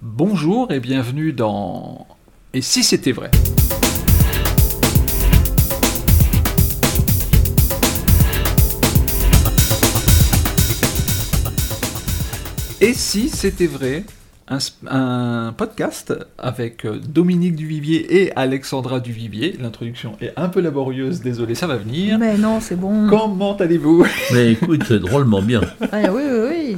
Bonjour 0.00 0.70
et 0.70 0.78
bienvenue 0.78 1.32
dans 1.32 2.06
Et 2.54 2.62
si 2.62 2.84
c'était 2.84 3.10
vrai? 3.10 3.32
Et 12.80 12.94
si 12.94 13.28
c'était 13.28 13.66
vrai? 13.66 14.04
Un, 14.46 14.58
un 14.86 15.52
podcast 15.52 16.14
avec 16.38 16.86
euh, 16.86 17.00
Dominique 17.00 17.56
Duvivier 17.56 18.22
et 18.22 18.32
Alexandra 18.36 19.00
Duvivier. 19.00 19.56
L'introduction 19.60 20.12
est 20.20 20.32
un 20.36 20.48
peu 20.48 20.60
laborieuse, 20.60 21.20
désolé, 21.20 21.56
ça 21.56 21.66
va 21.66 21.76
venir. 21.76 22.18
Mais 22.20 22.38
non, 22.38 22.60
c'est 22.60 22.76
bon. 22.76 23.08
Comment 23.10 23.56
allez-vous? 23.56 24.06
Mais 24.32 24.52
écoute, 24.52 24.84
c'est 24.86 25.00
drôlement 25.00 25.42
bien. 25.42 25.60
Ah, 25.92 26.12
oui, 26.12 26.22
oui, 26.24 26.48
oui. 26.48 26.76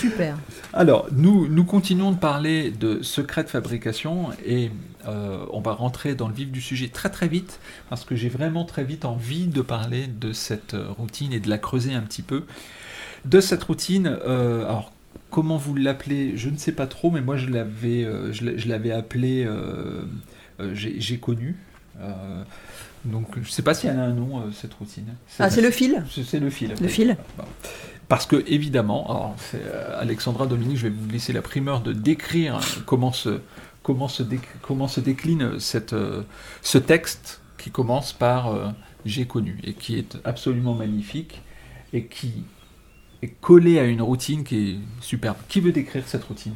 Super. 0.00 0.36
Alors, 0.72 1.08
nous, 1.10 1.48
nous 1.48 1.64
continuons 1.64 2.12
de 2.12 2.16
parler 2.16 2.70
de 2.70 3.02
secrets 3.02 3.42
de 3.42 3.48
fabrication 3.48 4.28
et 4.46 4.70
euh, 5.06 5.44
on 5.52 5.60
va 5.60 5.72
rentrer 5.72 6.14
dans 6.14 6.28
le 6.28 6.34
vif 6.34 6.50
du 6.50 6.60
sujet 6.60 6.88
très 6.88 7.10
très 7.10 7.26
vite 7.26 7.58
parce 7.88 8.04
que 8.04 8.14
j'ai 8.14 8.28
vraiment 8.28 8.64
très 8.64 8.84
vite 8.84 9.04
envie 9.04 9.46
de 9.46 9.62
parler 9.62 10.06
de 10.06 10.32
cette 10.32 10.74
euh, 10.74 10.86
routine 10.90 11.32
et 11.32 11.40
de 11.40 11.48
la 11.48 11.58
creuser 11.58 11.92
un 11.94 12.02
petit 12.02 12.22
peu. 12.22 12.44
De 13.24 13.40
cette 13.40 13.64
routine, 13.64 14.16
euh, 14.26 14.62
alors 14.62 14.92
comment 15.30 15.56
vous 15.56 15.74
l'appelez, 15.74 16.36
je 16.36 16.48
ne 16.48 16.56
sais 16.56 16.72
pas 16.72 16.86
trop, 16.86 17.10
mais 17.10 17.20
moi 17.20 17.36
je 17.36 17.48
l'avais, 17.48 18.04
euh, 18.04 18.32
je 18.32 18.68
l'avais 18.68 18.92
appelé, 18.92 19.44
euh, 19.46 20.02
j'ai 20.72 21.18
connu. 21.18 21.56
Donc 23.04 23.26
je 23.34 23.40
ne 23.40 23.44
sais 23.44 23.62
pas 23.62 23.74
s'il 23.74 23.90
y 23.90 23.92
en 23.92 23.98
a 23.98 24.02
un 24.02 24.12
nom, 24.12 24.50
cette 24.52 24.72
routine. 24.74 25.06
Ah, 25.38 25.50
c'est 25.50 25.60
le 25.60 25.70
fil 25.70 26.02
C'est 26.10 26.22
c'est 26.22 26.38
le 26.40 26.48
fil. 26.48 26.74
Le 26.80 26.88
fil 26.88 27.16
Bon. 27.36 27.44
Parce 28.10 28.26
que, 28.26 28.44
évidemment, 28.48 29.04
alors, 29.08 29.36
euh, 29.54 29.98
Alexandra, 30.00 30.46
Dominique, 30.46 30.76
je 30.78 30.88
vais 30.88 30.94
vous 30.94 31.08
laisser 31.08 31.32
la 31.32 31.40
primeur 31.42 31.80
de 31.80 31.92
décrire 31.92 32.58
comment 32.84 33.12
se, 33.12 33.40
comment 33.84 34.08
se, 34.08 34.22
déc- 34.24 34.40
comment 34.62 34.88
se 34.88 35.00
décline 35.00 35.58
cette, 35.60 35.92
euh, 35.94 36.22
ce 36.60 36.76
texte 36.76 37.40
qui 37.56 37.70
commence 37.70 38.12
par 38.12 38.48
euh, 38.52 38.66
J'ai 39.06 39.26
connu 39.26 39.58
et 39.64 39.74
qui 39.74 39.96
est 39.96 40.18
absolument 40.24 40.74
magnifique 40.74 41.40
et 41.92 42.04
qui 42.06 42.42
est 43.22 43.32
collé 43.40 43.78
à 43.78 43.84
une 43.84 44.02
routine 44.02 44.42
qui 44.44 44.56
est 44.70 44.76
superbe. 45.00 45.36
Qui 45.48 45.60
veut 45.60 45.72
décrire 45.72 46.02
cette 46.06 46.24
routine? 46.24 46.54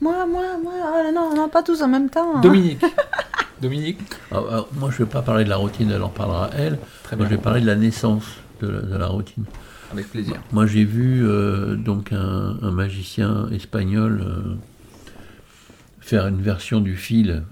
Moi, 0.00 0.26
moi, 0.26 0.44
moi. 0.62 0.72
Ah, 0.84 1.10
non, 1.12 1.34
non, 1.34 1.48
pas 1.48 1.64
tous 1.64 1.82
en 1.82 1.88
même 1.88 2.08
temps. 2.08 2.40
Dominique 2.40 2.80
Dominique? 3.60 3.98
Alors, 4.30 4.48
alors, 4.48 4.68
moi, 4.74 4.90
je 4.92 5.02
ne 5.02 5.06
vais 5.06 5.10
pas 5.12 5.22
parler 5.22 5.42
de 5.42 5.48
la 5.50 5.56
routine, 5.56 5.90
elle 5.90 6.04
en 6.04 6.08
parlera 6.08 6.50
elle. 6.56 6.78
Très 7.02 7.16
Moi, 7.16 7.26
bien. 7.26 7.32
je 7.32 7.36
vais 7.36 7.42
parler 7.42 7.60
de 7.62 7.66
la 7.66 7.74
naissance 7.74 8.22
de 8.62 8.68
la, 8.68 8.80
de 8.82 8.96
la 8.96 9.08
routine. 9.08 9.44
Avec 9.92 10.08
plaisir. 10.10 10.36
Moi, 10.52 10.66
j'ai 10.66 10.84
vu 10.84 11.26
euh, 11.26 11.74
donc 11.76 12.12
un, 12.12 12.58
un 12.60 12.70
magicien 12.70 13.48
espagnol 13.50 14.22
euh, 14.22 14.54
faire 16.00 16.26
une 16.26 16.42
version 16.42 16.80
du 16.80 16.96
fil. 16.96 17.42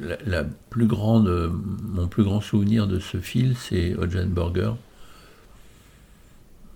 La, 0.00 0.16
la 0.26 0.44
plus 0.70 0.86
grande, 0.86 1.28
euh, 1.28 1.50
mon 1.92 2.08
plus 2.08 2.24
grand 2.24 2.40
souvenir 2.40 2.86
de 2.86 2.98
ce 2.98 3.18
fil, 3.18 3.56
c'est 3.56 3.94
Burger. 4.30 4.72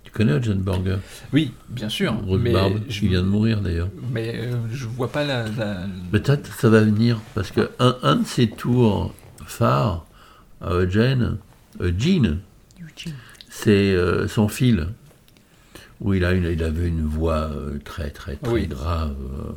Tu 0.03 0.11
connais 0.11 0.33
Burger 0.61 0.97
Oui, 1.33 1.51
bien 1.69 1.89
sûr. 1.89 2.13
Grosse 2.13 2.39
mais 2.41 2.53
barbe, 2.53 2.79
je, 2.87 2.99
qui 2.99 3.07
vient 3.09 3.21
de 3.21 3.27
mourir 3.27 3.61
d'ailleurs. 3.61 3.89
mais 4.11 4.33
euh, 4.37 4.55
je 4.71 4.85
vois 4.87 5.11
pas 5.11 5.25
la. 5.25 5.43
la- 5.49 5.85
Peut-être 6.11 6.53
ça 6.55 6.69
va 6.69 6.81
venir, 6.81 7.19
parce 7.35 7.51
que 7.51 7.69
un, 7.79 7.97
un 8.03 8.15
de 8.17 8.25
ses 8.25 8.47
tours 8.49 9.13
phares 9.45 10.05
à 10.61 10.73
Eugene, 10.75 11.37
Eugene, 11.81 12.39
c'est 13.49 13.93
euh, 13.93 14.27
son 14.27 14.47
fil, 14.47 14.87
où 16.01 16.13
il, 16.13 16.23
a 16.23 16.31
une, 16.33 16.45
il 16.45 16.63
avait 16.63 16.87
une 16.87 17.03
voix 17.05 17.49
euh, 17.51 17.77
très 17.83 18.09
très 18.11 18.35
très 18.35 18.51
Oui. 18.51 18.67
grave, 18.67 19.15
euh, 19.19 19.51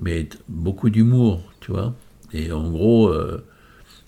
mais 0.00 0.28
beaucoup 0.48 0.88
d'humour, 0.90 1.52
tu 1.60 1.72
vois. 1.72 1.94
Et 2.32 2.52
en 2.52 2.70
gros, 2.70 3.12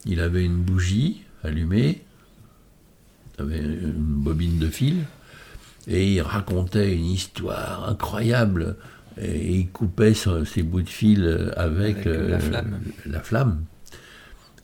il 0.07 0.21
avait 0.21 0.45
une 0.45 0.57
bougie 0.63 1.23
allumée, 1.43 2.03
il 3.37 3.43
avait 3.43 3.59
une 3.59 3.93
bobine 3.97 4.59
de 4.61 4.69
fil, 4.69 4.99
et 5.89 6.13
il 6.15 6.21
racontait 6.21 6.95
une 6.95 7.07
histoire 7.07 7.89
incroyable. 7.89 8.77
Et 9.21 9.57
il 9.59 9.69
coupait 9.69 10.15
ses 10.15 10.63
bouts 10.63 10.83
de 10.83 10.89
fil 10.89 11.53
avec, 11.57 12.07
Avec, 12.07 12.31
la 12.31 12.39
flamme. 12.39 12.81
la 13.07 13.21
flamme. 13.21 13.65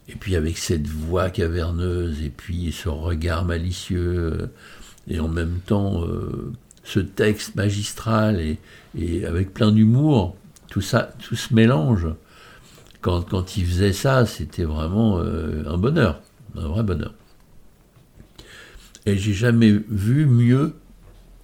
Et 0.09 0.15
puis 0.15 0.35
avec 0.35 0.57
cette 0.57 0.87
voix 0.87 1.29
caverneuse, 1.29 2.23
et 2.23 2.29
puis 2.29 2.71
ce 2.71 2.89
regard 2.89 3.45
malicieux, 3.45 4.33
euh, 4.41 4.47
et 5.07 5.19
en 5.19 5.27
même 5.27 5.59
temps 5.65 6.03
euh, 6.03 6.51
ce 6.83 6.99
texte 6.99 7.53
magistral, 7.53 8.41
et, 8.41 8.57
et 8.97 9.25
avec 9.25 9.53
plein 9.53 9.71
d'humour, 9.71 10.35
tout 10.67 10.81
ça, 10.81 11.11
tout 11.19 11.35
se 11.35 11.53
mélange. 11.53 12.07
Quand, 13.01 13.21
quand 13.21 13.55
il 13.55 13.65
faisait 13.65 13.93
ça, 13.93 14.25
c'était 14.25 14.63
vraiment 14.63 15.19
euh, 15.19 15.63
un 15.67 15.77
bonheur, 15.77 16.21
un 16.57 16.67
vrai 16.67 16.81
bonheur. 16.81 17.13
Et 19.05 19.15
j'ai 19.15 19.33
jamais 19.33 19.71
vu 19.89 20.25
mieux 20.25 20.73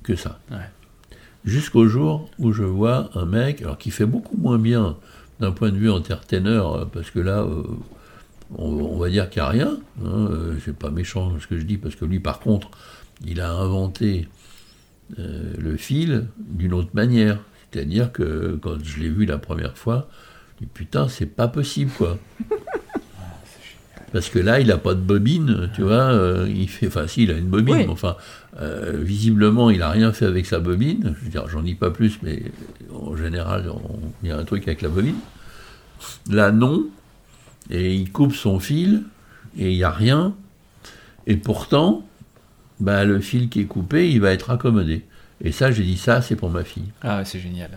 que 0.04 0.16
ça. 0.16 0.40
Ouais. 0.52 0.70
Jusqu'au 1.46 1.88
jour 1.88 2.30
où 2.40 2.52
je 2.52 2.64
vois 2.64 3.12
un 3.14 3.26
mec, 3.26 3.62
alors 3.62 3.78
qui 3.78 3.92
fait 3.92 4.08
beaucoup 4.08 4.38
moins 4.38 4.58
bien 4.58 4.98
d'un 5.40 5.52
point 5.52 5.70
de 5.70 5.78
vue 5.78 5.92
entertainer, 5.92 6.64
parce 6.92 7.12
que 7.12 7.20
là, 7.20 7.44
euh, 7.44 7.64
on, 8.58 8.66
on 8.72 8.98
va 8.98 9.10
dire 9.10 9.30
qu'il 9.30 9.42
n'y 9.42 9.48
a 9.48 9.52
rien. 9.52 9.78
Hein, 10.04 10.28
euh, 10.32 10.56
c'est 10.64 10.76
pas 10.76 10.90
méchant 10.92 11.34
ce 11.40 11.48
que 11.48 11.58
je 11.58 11.64
dis, 11.66 11.78
parce 11.78 11.96
que 11.96 12.06
lui, 12.06 12.20
par 12.20 12.40
contre, 12.40 12.70
il 13.26 13.42
a 13.42 13.52
inventé 13.52 14.28
euh, 15.20 15.54
le 15.58 15.78
fil 15.78 16.28
d'une 16.38 16.74
autre 16.74 16.90
manière. 16.94 17.40
C'est-à-dire 17.72 18.12
que 18.12 18.58
quand 18.62 18.78
je 18.84 19.00
l'ai 19.00 19.10
vu 19.10 19.26
la 19.26 19.38
première 19.38 19.78
fois, 19.78 20.08
je 20.60 20.66
dis 20.66 20.72
putain, 20.74 21.08
c'est 21.10 21.26
pas 21.26 21.48
possible 21.48 21.92
quoi. 21.98 22.18
Parce 24.14 24.30
que 24.30 24.40
là, 24.40 24.62
il 24.62 24.68
n'a 24.68 24.78
pas 24.78 24.94
de 24.94 25.02
bobine, 25.02 25.70
tu 25.76 25.82
vois. 25.82 26.14
euh, 26.14 26.48
il 26.50 26.70
fait, 26.70 26.88
enfin, 26.88 27.06
si, 27.06 27.24
il 27.24 27.32
a 27.32 27.38
une 27.38 27.48
bobine, 27.50 27.76
Oui. 27.76 27.84
mais 27.86 27.92
enfin, 27.92 28.16
euh, 28.62 28.94
visiblement, 29.02 29.70
il 29.70 29.80
n'a 29.80 29.90
rien 29.90 30.14
fait 30.14 30.26
avec 30.26 30.46
sa 30.46 30.60
bobine. 30.60 31.14
Je 31.20 31.26
veux 31.26 31.30
dire, 31.32 31.50
j'en 31.50 31.62
dis 31.62 31.76
pas 31.76 31.92
plus, 31.92 32.20
mais 32.24 32.44
en 32.94 33.18
général, 33.18 33.70
il 34.24 34.30
y 34.30 34.32
a 34.32 34.38
un 34.38 34.46
truc 34.46 34.66
avec 34.70 34.82
la 34.82 34.88
bobine. 34.88 35.16
Là, 36.30 36.52
non. 36.54 36.86
Et 37.70 37.96
il 37.96 38.12
coupe 38.12 38.34
son 38.36 38.60
fil, 38.60 39.04
et 39.58 39.72
il 39.72 39.78
n'y 39.78 39.84
a 39.84 39.90
rien. 39.92 40.34
Et 41.28 41.36
pourtant, 41.38 42.06
bah, 42.80 43.04
le 43.06 43.20
fil 43.20 43.50
qui 43.50 43.62
est 43.62 43.66
coupé, 43.66 44.12
il 44.12 44.22
va 44.22 44.32
être 44.32 44.50
accommodé. 44.52 45.04
Et 45.44 45.52
ça, 45.52 45.72
j'ai 45.72 45.84
dit, 45.84 45.98
ça, 45.98 46.22
c'est 46.22 46.36
pour 46.36 46.50
ma 46.50 46.64
fille. 46.64 46.92
Ah, 47.02 47.24
c'est 47.26 47.40
génial. 47.40 47.72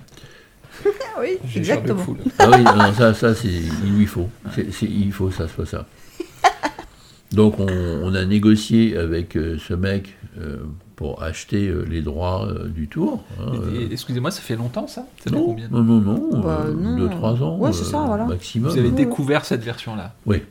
Oui, 1.20 1.36
exactement. 1.56 2.06
Ah 2.38 2.48
oui, 2.48 2.62
non, 2.62 2.92
ça, 2.92 3.12
ça 3.12 3.34
c'est, 3.34 3.48
il 3.48 3.96
lui 3.96 4.06
faut. 4.06 4.28
C'est, 4.54 4.72
c'est- 4.72 4.86
il 4.86 5.10
faut 5.12 5.32
ça, 5.32 5.48
soit 5.48 5.66
ça. 5.66 5.84
Donc 7.32 7.58
on, 7.58 7.66
on 7.68 8.14
a 8.14 8.24
négocié 8.24 8.96
avec 8.96 9.36
euh, 9.36 9.58
ce 9.58 9.74
mec 9.74 10.14
euh, 10.40 10.58
pour 10.98 11.22
acheter 11.22 11.68
euh, 11.68 11.84
les 11.88 12.02
droits 12.02 12.48
euh, 12.48 12.66
du 12.66 12.88
tour. 12.88 13.22
hein, 13.38 13.52
euh, 13.54 13.86
Excusez-moi, 13.88 14.32
ça 14.32 14.40
fait 14.40 14.56
longtemps 14.56 14.88
ça? 14.88 15.06
Non, 15.30 15.44
combien 15.46 15.68
non, 15.68 15.84
non, 15.84 16.00
non, 16.00 16.40
Bah, 16.40 16.64
euh, 16.66 16.74
non. 16.74 16.96
deux, 16.98 17.08
trois 17.08 17.40
ans 17.40 17.56
Ouais, 17.56 17.72
c'est 17.72 17.84
ça, 17.84 18.00
voilà. 18.04 18.24
maximum. 18.24 18.68
Vous 18.72 18.76
avez 18.78 18.88
Ouais. 18.88 18.94
découvert 18.96 19.44
cette 19.44 19.62
version-là? 19.62 20.14
Oui. 20.26 20.42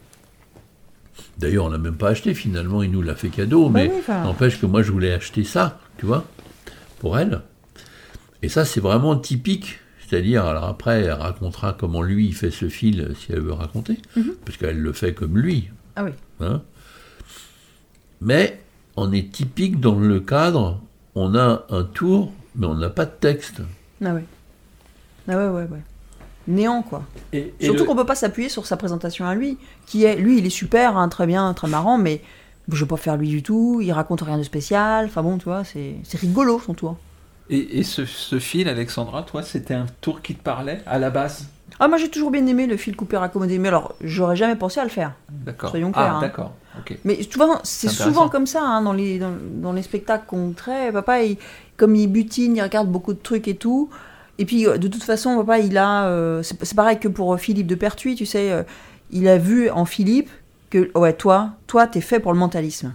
D'ailleurs, 1.38 1.66
on 1.66 1.70
l'a 1.70 1.78
même 1.78 1.98
pas 1.98 2.12
acheté 2.12 2.34
finalement, 2.34 2.82
il 2.82 2.92
nous 2.92 3.02
l'a 3.02 3.16
fait 3.16 3.28
cadeau, 3.28 3.68
Bah 3.68 3.82
mais 3.82 3.92
oui, 3.94 4.14
n'empêche 4.24 4.62
que 4.62 4.66
moi 4.66 4.84
je 4.84 4.92
voulais 4.94 5.12
acheter 5.12 5.44
ça, 5.44 5.82
tu 5.98 6.06
vois, 6.06 6.24
pour 7.00 7.20
elle. 7.20 7.42
Et 8.42 8.48
ça, 8.48 8.64
c'est 8.64 8.80
vraiment 8.80 9.18
typique. 9.18 9.80
C'est-à-dire, 10.08 10.46
alors 10.46 10.64
après, 10.64 11.02
elle 11.02 11.12
racontera 11.12 11.74
comment 11.78 12.02
lui 12.02 12.28
il 12.28 12.34
fait 12.34 12.52
ce 12.52 12.70
fil 12.70 13.12
si 13.20 13.34
elle 13.34 13.42
veut 13.42 13.52
raconter, 13.52 14.00
Mhm. 14.16 14.32
parce 14.46 14.58
qu'elle 14.58 14.80
le 14.80 14.94
fait 14.94 15.14
comme 15.14 15.38
lui. 15.38 15.68
Ah 15.98 16.06
oui. 16.06 16.12
hein. 16.40 16.62
Mais 18.22 18.62
on 18.98 19.12
est 19.14 19.32
typique 19.32 19.80
dans 19.80 19.96
le 20.00 20.20
cadre, 20.20 20.82
on 21.16 21.36
a 21.36 21.66
un 21.70 21.84
tour, 21.86 22.34
mais 22.56 22.68
on 22.68 22.76
n'a 22.76 22.90
pas 22.90 23.06
de 23.06 23.12
texte. 23.12 23.62
Ah 24.04 24.14
ouais. 24.14 24.26
Ah 25.28 25.38
ouais, 25.38 25.50
ouais, 25.50 25.68
ouais. 25.70 25.84
Néant, 26.48 26.84
quoi. 26.84 27.04
Et, 27.34 27.54
et 27.60 27.66
Surtout 27.66 27.84
le- 27.84 27.86
qu'on 27.86 27.96
peut 27.96 28.06
pas 28.06 28.16
s'appuyer 28.16 28.50
sur 28.50 28.66
sa 28.66 28.78
présentation 28.78 29.26
à 29.28 29.36
lui, 29.36 29.60
qui 29.86 30.06
est, 30.06 30.16
lui, 30.18 30.40
il 30.40 30.46
est 30.46 30.50
super, 30.50 30.98
hein, 30.98 31.10
très 31.10 31.28
bien, 31.28 31.54
très 31.54 31.68
marrant, 31.68 31.98
mais 31.98 32.24
je 32.72 32.78
veux 32.82 32.88
pas 32.88 32.98
faire 32.98 33.18
lui 33.18 33.30
du 33.30 33.44
tout, 33.44 33.82
il 33.82 33.92
raconte 33.92 34.22
rien 34.22 34.38
de 34.38 34.44
spécial, 34.44 35.06
enfin 35.06 35.24
bon, 35.24 35.38
tu 35.38 35.46
vois, 35.46 35.64
c'est 35.66 36.02
c'est 36.04 36.20
rigolo 36.20 36.60
son 36.60 36.74
tour. 36.76 36.98
et, 37.50 37.80
et 37.80 37.84
ce, 37.84 38.06
ce 38.06 38.40
fil, 38.40 38.68
Alexandra, 38.70 39.24
toi, 39.24 39.44
c'était 39.44 39.74
un 39.74 39.88
tour 40.02 40.22
qui 40.22 40.36
te 40.36 40.44
parlait 40.44 40.82
à 40.86 41.00
la 41.00 41.10
base? 41.10 41.50
Ah, 41.80 41.88
moi 41.88 41.98
j'ai 41.98 42.10
toujours 42.10 42.32
bien 42.32 42.46
aimé 42.48 42.66
le 42.68 42.78
fil 42.78 42.96
coupé 42.96 43.18
raccommodé, 43.18 43.60
mais 43.60 43.68
alors, 43.68 43.96
j'aurais 44.02 44.36
jamais 44.36 44.56
pensé 44.56 44.80
à 44.80 44.84
le 44.84 44.90
faire. 44.90 45.14
D'accord. 45.30 45.70
Soyons 45.70 45.92
clairs, 45.92 46.14
Ah, 46.14 46.18
hein. 46.18 46.22
d'accord. 46.22 46.54
Mais 47.06 47.18
tu 47.18 47.38
vois, 47.38 47.60
c'est 47.64 47.88
souvent 48.04 48.30
comme 48.30 48.48
ça 48.48 48.62
hein, 48.64 48.82
dans, 48.82 48.94
les, 48.94 49.20
dans, 49.20 49.34
dans 49.62 49.74
les 49.74 49.82
spectacles 49.82 50.26
qu'on 50.28 50.52
crée. 50.54 50.92
Papa, 50.92 51.22
il- 51.24 51.38
comme 51.76 51.96
il 51.96 52.08
butine, 52.08 52.56
il 52.56 52.62
regarde 52.62 52.88
beaucoup 52.90 53.14
de 53.14 53.20
trucs 53.20 53.48
et 53.48 53.56
tout. 53.56 53.90
Et 54.40 54.46
puis, 54.46 54.68
euh, 54.68 54.78
de 54.78 54.88
toute 54.88 55.04
façon, 55.04 55.38
papa, 55.38 55.60
il 55.60 55.78
a. 55.78 56.06
euh, 56.08 56.44
c'est 56.44 56.76
pareil 56.76 57.00
que 57.00 57.08
pour 57.08 57.34
euh, 57.34 57.38
Philippe 57.38 57.68
de 57.68 57.76
Pertuis, 57.76 58.16
tu 58.16 58.26
sais. 58.26 58.52
euh, 58.52 58.64
il 59.12 59.28
a 59.28 59.38
vu 59.38 59.70
en 59.70 59.86
Philippe 59.86 60.30
que, 60.70 60.92
ouais, 60.98 61.14
toi, 61.14 61.52
toi, 61.68 61.88
t'es 61.88 62.02
fait 62.02 62.20
pour 62.20 62.34
le 62.34 62.40
mentalisme. 62.40 62.94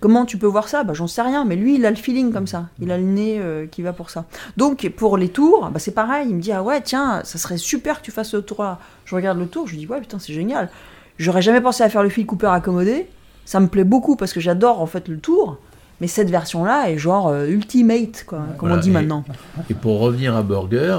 Comment 0.00 0.24
tu 0.24 0.38
peux 0.38 0.46
voir 0.46 0.68
ça? 0.68 0.84
Bah, 0.84 0.94
J'en 0.94 1.06
sais 1.06 1.22
rien, 1.22 1.44
mais 1.44 1.56
lui, 1.56 1.76
il 1.76 1.86
a 1.86 1.90
le 1.90 1.96
feeling 1.96 2.32
comme 2.32 2.46
ça. 2.46 2.68
Il 2.80 2.90
a 2.90 2.98
le 2.98 3.04
nez 3.04 3.38
euh, 3.38 3.66
qui 3.66 3.82
va 3.82 3.92
pour 3.92 4.10
ça. 4.10 4.26
Donc, 4.56 4.88
pour 4.96 5.16
les 5.16 5.28
tours, 5.28 5.70
bah, 5.72 5.78
c'est 5.78 5.94
pareil. 5.94 6.28
Il 6.28 6.36
me 6.36 6.40
dit 6.40 6.52
Ah 6.52 6.62
ouais, 6.62 6.80
tiens, 6.80 7.20
ça 7.24 7.38
serait 7.38 7.56
super 7.56 8.00
que 8.00 8.04
tu 8.04 8.10
fasses 8.10 8.30
ce 8.30 8.36
tour-là. 8.36 8.78
Je 9.04 9.14
regarde 9.14 9.38
le 9.38 9.46
tour, 9.46 9.66
je 9.66 9.72
lui 9.72 9.78
dis 9.78 9.86
Ouais, 9.86 10.00
putain, 10.00 10.18
c'est 10.18 10.32
génial. 10.32 10.70
J'aurais 11.18 11.42
jamais 11.42 11.60
pensé 11.60 11.82
à 11.82 11.88
faire 11.88 12.02
le 12.02 12.08
fil 12.08 12.26
Cooper 12.26 12.48
accommodé. 12.48 13.06
Ça 13.44 13.60
me 13.60 13.68
plaît 13.68 13.84
beaucoup 13.84 14.16
parce 14.16 14.32
que 14.32 14.40
j'adore 14.40 14.80
en 14.80 14.86
fait 14.86 15.08
le 15.08 15.18
tour. 15.18 15.58
Mais 16.00 16.08
cette 16.08 16.28
version-là 16.28 16.90
est 16.90 16.98
genre 16.98 17.28
euh, 17.28 17.46
ultimate, 17.46 18.24
quoi, 18.26 18.42
comme 18.58 18.70
on 18.70 18.76
dit 18.76 18.90
maintenant. 18.90 19.24
Et 19.70 19.74
pour 19.74 20.00
revenir 20.00 20.36
à 20.36 20.42
Burger, 20.42 20.98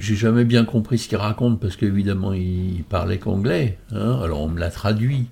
j'ai 0.00 0.16
jamais 0.16 0.44
bien 0.44 0.64
compris 0.64 0.98
ce 0.98 1.08
qu'il 1.08 1.18
raconte 1.18 1.60
parce 1.60 1.76
qu'évidemment 1.76 2.32
il 2.32 2.82
parlait 2.88 3.18
qu'anglais. 3.18 3.78
Hein. 3.92 4.18
alors 4.24 4.40
on 4.40 4.48
me 4.48 4.58
l'a 4.58 4.70
traduit. 4.70 5.28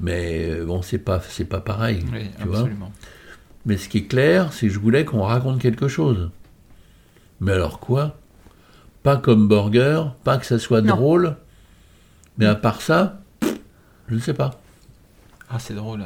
Mais 0.00 0.48
euh, 0.48 0.64
bon, 0.64 0.82
c'est 0.82 0.98
pas, 0.98 1.20
c'est 1.20 1.44
pas 1.44 1.60
pareil. 1.60 2.04
tu 2.40 2.48
Vois 2.48 2.68
Mais 3.66 3.76
ce 3.76 3.88
qui 3.88 3.98
est 3.98 4.06
clair, 4.06 4.52
c'est 4.52 4.66
que 4.68 4.72
je 4.72 4.78
voulais 4.78 5.04
qu'on 5.04 5.22
raconte 5.22 5.60
quelque 5.60 5.88
chose. 5.88 6.30
Mais 7.40 7.52
alors 7.52 7.78
quoi? 7.80 8.18
Pas 9.02 9.16
comme 9.16 9.48
Burger, 9.48 10.04
pas 10.24 10.38
que 10.38 10.46
ça 10.46 10.58
soit 10.58 10.82
drôle. 10.82 11.36
Mais 12.38 12.46
à 12.46 12.54
part 12.54 12.80
ça, 12.80 13.20
je 14.08 14.14
ne 14.14 14.20
sais 14.20 14.34
pas. 14.34 14.60
Ah, 15.50 15.58
c'est 15.58 15.74
drôle. 15.74 16.04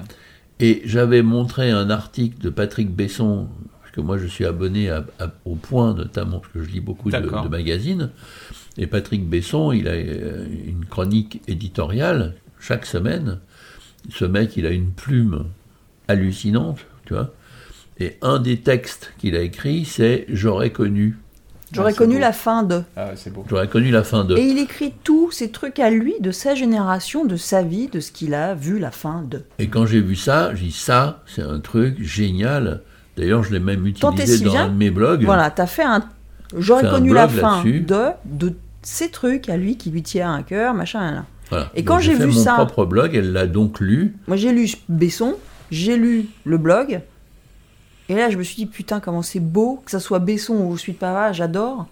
Et 0.61 0.83
j'avais 0.85 1.23
montré 1.23 1.71
un 1.71 1.91
article 1.91 2.41
de 2.41 2.51
Patrick 2.51 2.91
Besson, 2.91 3.49
parce 3.81 3.93
que 3.93 4.01
moi 4.01 4.19
je 4.19 4.27
suis 4.27 4.45
abonné 4.45 4.91
au 5.45 5.55
Point 5.57 5.95
notamment, 5.95 6.41
parce 6.41 6.53
que 6.53 6.63
je 6.63 6.71
lis 6.71 6.81
beaucoup 6.81 7.11
de, 7.11 7.17
de, 7.19 7.49
magazines. 7.49 8.11
Et 8.77 8.87
Patrick 8.87 9.29
Besson, 9.29 9.73
il 9.73 9.89
a 9.89 9.93
euh, 9.93 10.47
une 10.67 10.85
chronique 10.85 11.43
éditoriale 11.47 12.35
chaque 12.59 12.87
semaine 12.87 13.41
ce 14.11 14.25
mec, 14.25 14.57
il 14.57 14.67
a 14.67 14.71
une 14.71 14.91
plume 14.91 15.47
hallucinante, 16.09 16.79
tu 17.07 17.15
vois. 17.15 17.33
Et 18.01 18.19
un 18.23 18.39
des 18.39 18.59
textes 18.59 19.13
qu'il 19.19 19.37
a 19.37 19.41
écrit, 19.41 19.85
c'est 19.85 20.27
J'aurais 20.29 20.71
connu. 20.71 21.19
J'aurais 21.73 21.93
ah, 21.95 21.99
connu 21.99 22.19
la 22.19 22.33
fin 22.33 22.63
de. 22.63 22.83
Ah, 22.97 23.11
c'est 23.17 23.33
beau. 23.33 23.45
J'aurais 23.49 23.69
connu 23.69 23.91
la 23.91 24.05
fin 24.05 24.25
de. 24.25 24.37
Et 24.37 24.43
il 24.43 24.59
écrit 24.59 24.93
tous 25.03 25.31
ces 25.31 25.51
trucs 25.51 25.79
à 25.81 25.91
lui, 25.91 26.15
de 26.21 26.31
sa 26.31 26.55
génération, 26.55 27.25
de 27.25 27.37
sa 27.37 27.63
vie, 27.63 27.89
de 27.89 28.01
ce 28.01 28.13
qu'il 28.13 28.35
a 28.35 28.55
vu 28.55 28.79
la 28.79 28.91
fin 28.91 29.23
de. 29.23 29.43
Et 29.59 29.69
quand 29.69 29.87
j'ai 29.87 30.01
vu 30.01 30.17
ça, 30.17 30.55
j'ai 30.55 30.67
dit 30.67 30.73
ça, 30.73 31.23
c'est 31.27 31.43
un 31.43 31.61
truc 31.61 32.03
génial. 32.03 32.83
D'ailleurs, 33.17 33.43
je 33.45 33.53
l'ai 33.53 33.61
même 33.61 33.87
utilisé 33.87 34.45
dans 34.45 34.57
un 34.57 34.69
de 34.69 34.75
mes 34.75 34.91
blogs. 34.91 35.25
Voilà, 35.25 35.51
tu 35.51 35.63
as 35.63 35.67
fait 35.67 35.85
un. 35.85 36.05
J'aurais 36.57 36.89
connu 36.89 37.13
la 37.13 37.29
fin 37.29 37.65
de, 37.65 38.11
de 38.25 38.55
ces 38.83 39.11
trucs 39.11 39.49
à 39.49 39.57
lui 39.57 39.77
qui 39.77 39.91
lui 39.91 40.03
tient 40.03 40.35
à 40.35 40.43
cœur, 40.43 40.75
machin. 40.75 41.11
Là. 41.11 41.25
Et 41.75 41.85
quand 41.85 41.99
j'ai 41.99 42.15
vu 42.15 42.27
mon 42.27 42.33
ça, 42.33 42.55
propre 42.55 42.85
blog, 42.85 43.15
elle 43.15 43.33
l'a 43.33 43.47
donc 43.47 43.81
lu. 43.81 44.17
Moi, 44.27 44.37
j'ai 44.37 44.53
lu 44.53 44.71
Besson, 44.89 45.37
j'ai 45.71 45.97
lu 45.97 46.27
le 46.45 46.59
blog, 46.59 47.01
et 48.09 48.15
là, 48.15 48.31
je 48.31 48.37
me 48.37 48.43
suis 48.43 48.57
dit 48.57 48.67
putain, 48.67 49.01
comment 49.01 49.23
c'est 49.23 49.41
beau 49.41 49.83
que 49.85 49.91
ça 49.91 50.01
soit 50.01 50.19
Besson 50.19 50.55
ou 50.55 50.77
Suite 50.77 50.99
Pava, 50.99 51.33
j'adore. 51.33 51.87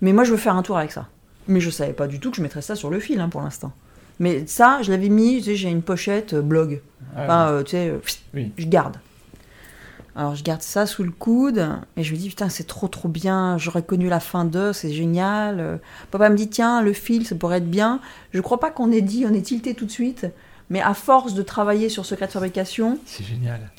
Mais 0.00 0.12
moi, 0.12 0.24
je 0.24 0.32
veux 0.32 0.36
faire 0.36 0.56
un 0.56 0.62
tour 0.62 0.76
avec 0.76 0.92
ça. 0.92 1.08
Mais 1.46 1.60
je 1.60 1.70
savais 1.70 1.92
pas 1.92 2.06
du 2.06 2.20
tout 2.20 2.30
que 2.30 2.36
je 2.36 2.42
mettrais 2.42 2.62
ça 2.62 2.74
sur 2.74 2.90
le 2.90 2.98
fil 2.98 3.20
hein, 3.20 3.28
pour 3.28 3.42
l'instant. 3.42 3.72
Mais 4.18 4.46
ça, 4.46 4.80
je 4.82 4.90
l'avais 4.90 5.08
mis, 5.08 5.38
tu 5.38 5.44
sais, 5.44 5.56
j'ai 5.56 5.68
une 5.68 5.82
pochette 5.82 6.34
euh, 6.34 6.42
blog. 6.42 6.80
Ah 7.16 7.24
enfin, 7.24 7.48
euh, 7.48 7.62
tu 7.62 7.72
sais, 7.72 7.88
euh, 7.88 8.44
je 8.56 8.66
garde. 8.66 8.96
Alors 10.16 10.36
je 10.36 10.44
garde 10.44 10.62
ça 10.62 10.86
sous 10.86 11.02
le 11.02 11.10
coude 11.10 11.68
et 11.96 12.04
je 12.04 12.12
me 12.12 12.18
dis 12.18 12.28
putain 12.28 12.48
c'est 12.48 12.66
trop 12.66 12.86
trop 12.86 13.08
bien, 13.08 13.58
j'aurais 13.58 13.82
connu 13.82 14.08
la 14.08 14.20
fin 14.20 14.44
de, 14.44 14.72
c'est 14.72 14.92
génial. 14.92 15.80
Papa 16.12 16.30
me 16.30 16.36
dit 16.36 16.48
tiens 16.48 16.82
le 16.82 16.92
fil 16.92 17.26
ça 17.26 17.34
pourrait 17.34 17.58
être 17.58 17.70
bien. 17.70 18.00
Je 18.32 18.40
crois 18.40 18.60
pas 18.60 18.70
qu'on 18.70 18.92
ait 18.92 19.00
dit, 19.00 19.26
on 19.28 19.34
est 19.34 19.42
tilté 19.42 19.74
tout 19.74 19.86
de 19.86 19.90
suite, 19.90 20.26
mais 20.70 20.80
à 20.80 20.94
force 20.94 21.34
de 21.34 21.42
travailler 21.42 21.88
sur 21.88 22.06
secret 22.06 22.26
de 22.26 22.32
fabrication. 22.32 22.98
C'est 23.06 23.24
génial. 23.24 23.72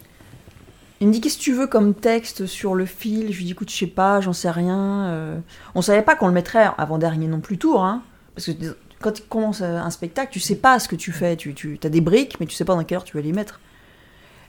Il 1.00 1.08
me 1.08 1.14
dit 1.14 1.22
qu'est-ce 1.22 1.38
que 1.38 1.44
tu 1.44 1.54
veux 1.54 1.68
comme 1.68 1.94
texte 1.94 2.46
sur 2.46 2.76
le 2.76 2.86
fil? 2.86 3.32
Je 3.32 3.38
lui 3.38 3.46
dis 3.46 3.52
écoute 3.52 3.70
je 3.72 3.78
sais 3.78 3.88
pas, 3.88 4.20
j'en 4.20 4.34
sais 4.34 4.52
rien. 4.52 5.06
Euh. 5.08 5.40
On 5.74 5.82
savait 5.82 6.02
pas 6.02 6.16
qu'on 6.16 6.28
le 6.28 6.34
mettrait 6.34 6.68
avant 6.78 6.98
dernier 6.98 7.28
non 7.28 7.40
plus 7.40 7.58
tour, 7.58 7.84
hein, 7.84 8.02
parce 8.34 8.48
que 8.48 8.76
quand 9.02 9.14
tu 9.14 9.22
commences 9.22 9.62
un 9.62 9.90
spectacle 9.90 10.34
tu 10.34 10.42
sais 10.42 10.56
pas 10.56 10.80
ce 10.80 10.90
que 10.90 10.96
tu 10.98 11.14
fais, 11.14 11.38
tu, 11.38 11.54
tu 11.54 11.80
as 11.82 11.90
des 11.90 12.02
briques 12.02 12.40
mais 12.42 12.46
tu 12.46 12.56
sais 12.56 12.66
pas 12.66 12.76
dans 12.76 12.84
quelle 12.84 12.98
heure 12.98 13.04
tu 13.06 13.16
vas 13.16 13.24
les 13.24 13.32
mettre. 13.32 13.62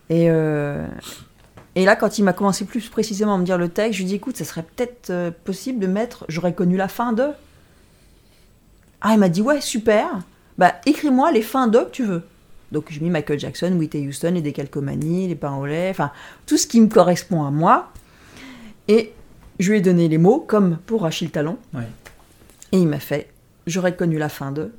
Et, 0.08 0.30
euh, 0.30 0.86
et 1.76 1.84
là, 1.84 1.94
quand 1.94 2.18
il 2.18 2.24
m'a 2.24 2.32
commencé 2.32 2.64
plus 2.64 2.88
précisément 2.88 3.34
à 3.34 3.38
me 3.38 3.44
dire 3.44 3.58
le 3.58 3.68
texte, 3.68 3.92
je 3.92 3.98
lui 3.98 4.06
ai 4.06 4.08
dit 4.08 4.14
écoute, 4.16 4.36
ça 4.36 4.44
serait 4.44 4.64
peut-être 4.64 5.10
euh, 5.10 5.30
possible 5.44 5.78
de 5.78 5.86
mettre 5.86 6.24
j'aurais 6.28 6.54
connu 6.54 6.76
la 6.76 6.88
fin 6.88 7.12
de. 7.12 7.28
Ah, 9.02 9.12
il 9.12 9.18
m'a 9.18 9.28
dit 9.28 9.42
ouais, 9.42 9.60
super. 9.60 10.08
Bah, 10.58 10.74
écris-moi 10.86 11.30
les 11.30 11.42
fins 11.42 11.68
de 11.68 11.78
que 11.78 11.90
tu 11.90 12.04
veux. 12.04 12.24
Donc, 12.72 12.86
j'ai 12.90 13.00
mis 13.00 13.10
Michael 13.10 13.38
Jackson, 13.38 13.72
Whitney 13.78 14.08
Houston, 14.08 14.32
les 14.32 14.42
décalcomanies, 14.42 15.28
les 15.28 15.36
pains 15.36 15.54
au 15.54 15.66
lait, 15.66 15.90
enfin, 15.90 16.10
tout 16.46 16.56
ce 16.56 16.66
qui 16.66 16.80
me 16.80 16.88
correspond 16.88 17.44
à 17.44 17.50
moi. 17.52 17.92
Et 18.88 19.12
je 19.60 19.70
lui 19.70 19.78
ai 19.78 19.80
donné 19.80 20.08
les 20.08 20.18
mots, 20.18 20.40
comme 20.40 20.78
pour 20.86 21.06
Achille 21.06 21.30
Talon. 21.30 21.58
Et 22.72 22.78
il 22.78 22.88
m'a 22.88 22.98
fait 22.98 23.30
j'aurais 23.66 23.94
connu 23.94 24.18
la 24.18 24.28
fin 24.28 24.52
de, 24.52 24.72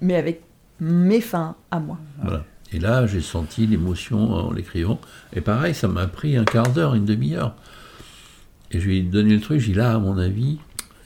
mais 0.00 0.14
avec 0.14 0.42
mes 0.80 1.20
fins 1.20 1.56
à 1.70 1.80
moi. 1.80 1.98
Voilà. 2.22 2.44
Et 2.72 2.78
là, 2.78 3.06
j'ai 3.06 3.20
senti 3.20 3.66
l'émotion 3.66 4.32
en 4.32 4.52
l'écrivant. 4.52 5.00
Et 5.32 5.40
pareil, 5.40 5.74
ça 5.74 5.88
m'a 5.88 6.06
pris 6.06 6.36
un 6.36 6.44
quart 6.44 6.68
d'heure, 6.68 6.94
une 6.94 7.06
demi-heure. 7.06 7.54
Et 8.70 8.80
je 8.80 8.86
lui 8.86 8.98
ai 8.98 9.02
donné 9.02 9.34
le 9.34 9.40
truc, 9.40 9.60
j'ai 9.60 9.72
dit 9.72 9.78
là, 9.78 9.94
à 9.94 9.98
mon 9.98 10.18
avis, 10.18 10.58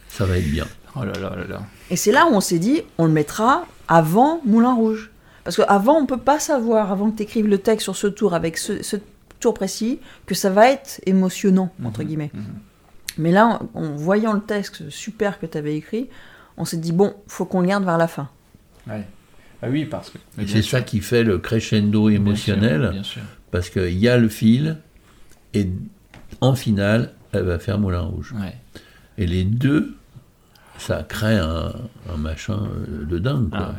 ça 0.08 0.24
va 0.24 0.38
être 0.38 0.50
bien. 0.50 0.66
Oh 0.96 1.04
là 1.04 1.12
là 1.12 1.36
là 1.36 1.46
là. 1.48 1.62
Et 1.90 1.96
c'est 1.96 2.12
là 2.12 2.26
où 2.26 2.34
on 2.34 2.40
s'est 2.40 2.58
dit, 2.58 2.82
on 2.98 3.06
le 3.06 3.12
mettra 3.12 3.64
avant 3.88 4.40
Moulin 4.44 4.74
Rouge. 4.74 5.10
Parce 5.44 5.56
qu'avant, 5.56 5.94
on 5.94 6.02
ne 6.02 6.06
peut 6.06 6.18
pas 6.18 6.38
savoir, 6.38 6.92
avant 6.92 7.10
que 7.10 7.16
tu 7.16 7.22
écrives 7.22 7.48
le 7.48 7.58
texte 7.58 7.84
sur 7.84 7.96
ce 7.96 8.06
tour, 8.06 8.34
avec 8.34 8.58
ce, 8.58 8.96
tour 9.40 9.54
précis, 9.54 10.00
que 10.26 10.34
ça 10.34 10.50
va 10.50 10.70
être 10.70 11.00
émotionnant, 11.06 11.72
entre 11.84 12.00
mhm. 12.00 12.06
guillemets. 12.06 12.30
Mhm. 12.32 12.44
Mais 13.18 13.32
là, 13.32 13.60
en, 13.74 13.90
voyant 13.92 14.32
le 14.32 14.40
texte 14.40 14.88
super 14.90 15.38
que 15.38 15.46
tu 15.46 15.58
avais 15.58 15.76
écrit, 15.76 16.08
on 16.56 16.64
s'est 16.64 16.76
dit, 16.76 16.92
bon, 16.92 17.14
faut 17.26 17.44
qu'on 17.44 17.60
le 17.60 17.68
garde 17.68 17.84
vers 17.84 17.98
la 17.98 18.08
fin. 18.08 18.28
Ouais. 18.86 19.06
Ah 19.62 19.68
oui, 19.70 19.84
parce 19.84 20.10
que. 20.10 20.18
C'est 20.46 20.62
ça 20.62 20.82
qui 20.82 21.00
fait 21.00 21.22
le 21.22 21.38
crescendo 21.38 22.08
émotionnel. 22.08 22.90
Bien 22.92 23.02
sûr, 23.02 23.22
Parce 23.50 23.70
qu'il 23.70 23.96
y 23.98 24.08
a 24.08 24.18
le 24.18 24.28
fil, 24.28 24.78
et 25.54 25.68
en 26.40 26.54
finale, 26.54 27.12
elle 27.32 27.44
va 27.44 27.58
faire 27.58 27.78
Moulin 27.78 28.00
Rouge. 28.00 28.34
Et 29.18 29.26
les 29.26 29.44
deux, 29.44 29.96
ça 30.78 31.04
crée 31.04 31.38
un, 31.38 31.72
machin 32.18 32.68
de 32.88 33.18
dingue. 33.18 33.50
Ah 33.52 33.74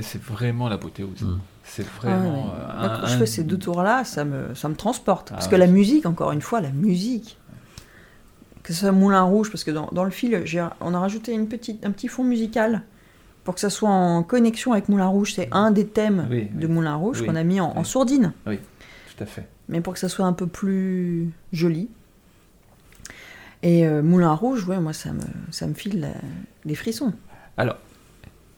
c'est 0.00 0.22
vraiment 0.22 0.70
la 0.70 0.78
beauté 0.78 1.02
aussi. 1.02 1.24
Mm. 1.24 1.40
C'est 1.62 1.86
vraiment. 1.86 2.54
Ah 2.66 3.00
Quand 3.00 3.06
je 3.08 3.18
fais 3.18 3.26
ces 3.26 3.44
deux 3.44 3.58
tours-là, 3.58 4.04
ça 4.04 4.24
me, 4.24 4.54
ça 4.54 4.70
me 4.70 4.74
transporte. 4.74 5.30
parce 5.30 5.48
que 5.48 5.56
la 5.56 5.66
musique, 5.66 6.06
encore 6.06 6.32
une 6.32 6.40
fois, 6.40 6.62
la 6.62 6.70
musique. 6.70 7.36
Que 8.62 8.74
ce 8.74 8.80
soit 8.80 8.92
Moulin 8.92 9.22
Rouge, 9.22 9.50
parce 9.50 9.64
que 9.64 9.70
dans, 9.70 9.88
dans 9.92 10.04
le 10.04 10.10
fil, 10.10 10.42
on 10.80 10.92
a 10.92 10.98
rajouté 10.98 11.32
une 11.32 11.48
petite, 11.48 11.84
un 11.86 11.90
petit 11.90 12.08
fond 12.08 12.24
musical 12.24 12.82
pour 13.48 13.54
que 13.54 13.62
ça 13.62 13.70
soit 13.70 13.88
en 13.88 14.22
connexion 14.22 14.72
avec 14.72 14.90
Moulin 14.90 15.06
Rouge. 15.06 15.32
C'est 15.32 15.48
un 15.52 15.70
des 15.70 15.86
thèmes 15.86 16.28
de 16.52 16.66
Moulin 16.66 16.96
Rouge 16.96 17.24
qu'on 17.24 17.34
a 17.34 17.42
mis 17.44 17.62
en, 17.62 17.82
sourdine. 17.82 18.34
Oui, 18.46 18.58
tout 18.58 19.22
à 19.22 19.24
fait. 19.24 19.48
Mais 19.70 19.80
pour 19.80 19.94
que 19.94 19.98
ça 19.98 20.10
soit 20.10 20.26
un 20.26 20.34
peu 20.34 20.46
plus 20.46 21.30
joli. 21.50 21.88
Et 23.62 23.86
euh, 23.86 24.02
Moulin 24.02 24.34
Rouge, 24.34 24.68
ouais, 24.68 24.78
moi, 24.80 24.92
ça 24.92 25.14
me, 25.14 25.22
ça 25.50 25.66
me 25.66 25.72
file 25.72 26.12
les 26.66 26.74
frissons. 26.74 27.14
Alors, 27.56 27.78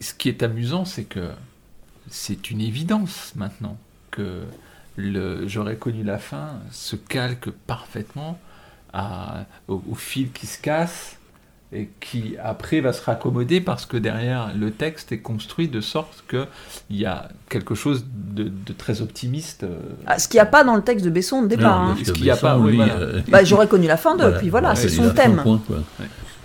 ce 0.00 0.12
qui 0.12 0.28
est 0.28 0.42
amusant, 0.42 0.84
c'est 0.84 1.04
que 1.04 1.30
c'est 2.08 2.50
une 2.50 2.60
évidence 2.60 3.32
maintenant 3.36 3.78
que 4.10 4.42
le 4.96 5.46
J'aurais 5.46 5.76
connu 5.76 6.02
la 6.02 6.18
fin 6.18 6.58
se 6.72 6.96
calque 6.96 7.50
parfaitement 7.50 8.40
à, 8.92 9.44
au 9.68 9.94
fil 9.94 10.32
qui 10.32 10.48
se 10.48 10.60
casse 10.60 11.19
et 11.72 11.88
qui 12.00 12.34
après 12.42 12.80
va 12.80 12.92
se 12.92 13.02
raccommoder 13.02 13.60
parce 13.60 13.86
que 13.86 13.96
derrière 13.96 14.52
le 14.56 14.72
texte 14.72 15.12
est 15.12 15.20
construit 15.20 15.68
de 15.68 15.80
sorte 15.80 16.24
qu'il 16.28 16.96
y 16.96 17.06
a 17.06 17.28
quelque 17.48 17.74
chose 17.74 18.04
de, 18.12 18.50
très 18.76 19.02
optimiste. 19.02 19.62
Euh, 19.62 19.78
ah, 20.06 20.18
ce 20.18 20.26
qu'il 20.26 20.38
n'y 20.38 20.42
a 20.42 20.46
pas 20.46 20.64
dans 20.64 20.74
le 20.74 20.82
texte 20.82 21.04
de 21.04 21.10
Besson 21.10 21.44
au 21.44 21.46
départ. 21.46 21.80
Hein. 21.80 21.96
Ce 22.04 22.10
qu'il 22.10 22.24
n'y 22.24 22.30
a 22.30 22.36
pas, 22.36 22.58
oui, 22.58 22.80
euh, 22.80 23.20
bah, 23.28 23.44
J'aurais 23.44 23.68
connu 23.68 23.86
la 23.86 23.96
fin 23.96 24.16
de, 24.16 24.38
puis 24.38 24.50
voilà, 24.50 24.74
c'est 24.74 24.88
son 24.88 25.10
thème. 25.10 25.42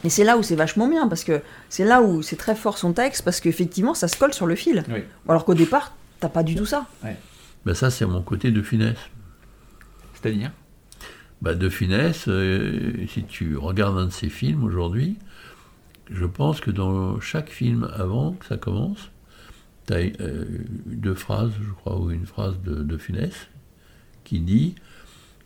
Et 0.03 0.09
c'est 0.09 0.23
là 0.23 0.37
où 0.37 0.43
c'est 0.43 0.55
vachement 0.55 0.87
bien, 0.87 1.07
parce 1.07 1.23
que 1.23 1.41
c'est 1.69 1.85
là 1.85 2.03
où 2.03 2.21
c'est 2.21 2.35
très 2.35 2.53
fort 2.53 2.77
son 2.77 2.93
texte, 2.93 3.23
parce 3.23 3.39
qu'effectivement, 3.39 3.95
ça 3.95 4.07
se 4.07 4.15
colle 4.15 4.33
sur 4.33 4.45
le 4.45 4.55
fil. 4.55 4.83
Alors 5.27 5.45
qu'au 5.45 5.55
départ, 5.55 5.93
t'as 6.19 6.29
pas 6.29 6.43
du 6.43 6.55
tout 6.55 6.67
ça. 6.67 6.85
Ben 7.65 7.73
ça, 7.73 7.89
c'est 7.89 8.05
mon 8.05 8.21
côté 8.21 8.51
de 8.51 8.61
finesse. 8.61 8.99
C'est-à-dire? 10.13 10.51
Bah, 11.45 11.53
de 11.53 11.69
finesse. 11.69 12.25
Euh, 12.27 13.05
si 13.07 13.23
tu 13.23 13.55
regardes 13.55 13.99
un 13.99 14.07
de 14.07 14.11
ses 14.11 14.29
films 14.29 14.63
aujourd'hui, 14.63 15.15
je 16.09 16.25
pense 16.25 16.59
que 16.59 16.71
dans 16.71 17.19
chaque 17.19 17.51
film 17.51 17.87
avant 17.95 18.31
que 18.31 18.47
ça 18.47 18.57
commence, 18.57 19.11
tu 19.85 19.93
as 19.93 19.97
euh, 20.21 20.45
deux 20.87 21.13
phrases, 21.13 21.51
je 21.61 21.71
crois, 21.71 21.99
ou 22.01 22.09
une 22.09 22.25
phrase 22.25 22.55
de, 22.65 22.97
finesse 22.97 23.47
qui 24.23 24.39
dit 24.39 24.73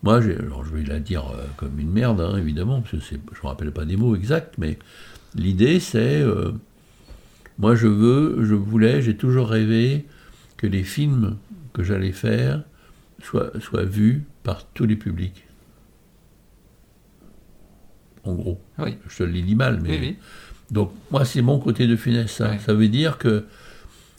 moi, 0.02 0.22
je 0.22 0.30
vais 0.30 0.84
la 0.84 1.00
dire 1.00 1.30
euh, 1.36 1.44
comme 1.58 1.78
une 1.78 1.90
merde, 1.90 2.22
hein, 2.22 2.38
évidemment, 2.38 2.80
parce 2.80 2.92
que 2.92 3.00
je 3.00 3.16
ne 3.16 3.20
me 3.20 3.46
rappelle 3.46 3.70
pas 3.70 3.84
des 3.84 3.96
mots 3.96 4.16
exacts, 4.16 4.54
mais 4.56 4.78
l'idée 5.34 5.80
c'est 5.80 6.24
moi 7.58 7.74
je 7.74 7.88
veux, 7.88 8.42
je 8.42 8.54
voulais, 8.54 9.02
j'ai 9.02 9.18
toujours 9.18 9.50
rêvé 9.50 10.06
que 10.56 10.66
les 10.66 10.82
films 10.82 11.36
que 11.74 11.82
j'allais 11.82 12.12
faire 12.12 12.62
soit, 13.22 13.52
soit 13.60 13.84
vu 13.84 14.24
par 14.42 14.64
tous 14.64 14.86
les 14.86 14.96
publics. 14.96 15.44
En 18.24 18.34
gros. 18.34 18.60
Oui. 18.78 18.96
Je 19.08 19.18
te 19.18 19.22
le 19.24 19.40
dis 19.40 19.54
mal, 19.54 19.80
mais. 19.82 19.90
Oui, 19.90 19.98
oui. 20.00 20.16
Donc, 20.70 20.92
moi, 21.10 21.24
c'est 21.24 21.42
mon 21.42 21.58
côté 21.58 21.86
de 21.86 21.96
Funès. 21.96 22.30
Ça, 22.30 22.50
Ouais. 22.50 22.58
ça 22.64 22.74
veut 22.74 22.88
dire 22.88 23.18
que 23.18 23.44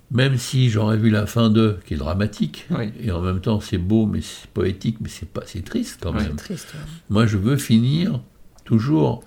même 0.09 0.37
si 0.37 0.69
j'aurais 0.69 0.97
vu 0.97 1.09
la 1.09 1.25
fin 1.25 1.49
d'eux, 1.49 1.79
qui 1.85 1.93
est 1.93 1.97
dramatique, 1.97 2.65
Oui. 2.71 2.91
et 2.99 3.11
en 3.11 3.21
même 3.21 3.39
temps 3.39 3.61
c'est 3.61 3.77
beau, 3.77 4.05
mais 4.05 4.19
c'est 4.19 4.47
poétique, 4.49 4.97
mais 4.99 5.07
c'est 5.07 5.29
pas, 5.29 5.43
c'est 5.45 5.63
triste 5.63 5.99
quand 6.03 6.11
même. 6.11 6.35
Triste. 6.35 6.73
ouais. 6.73 6.79
Moi, 7.09 7.25
je 7.25 7.37
veux 7.37 7.55
finir 7.55 8.19
toujours 8.65 9.23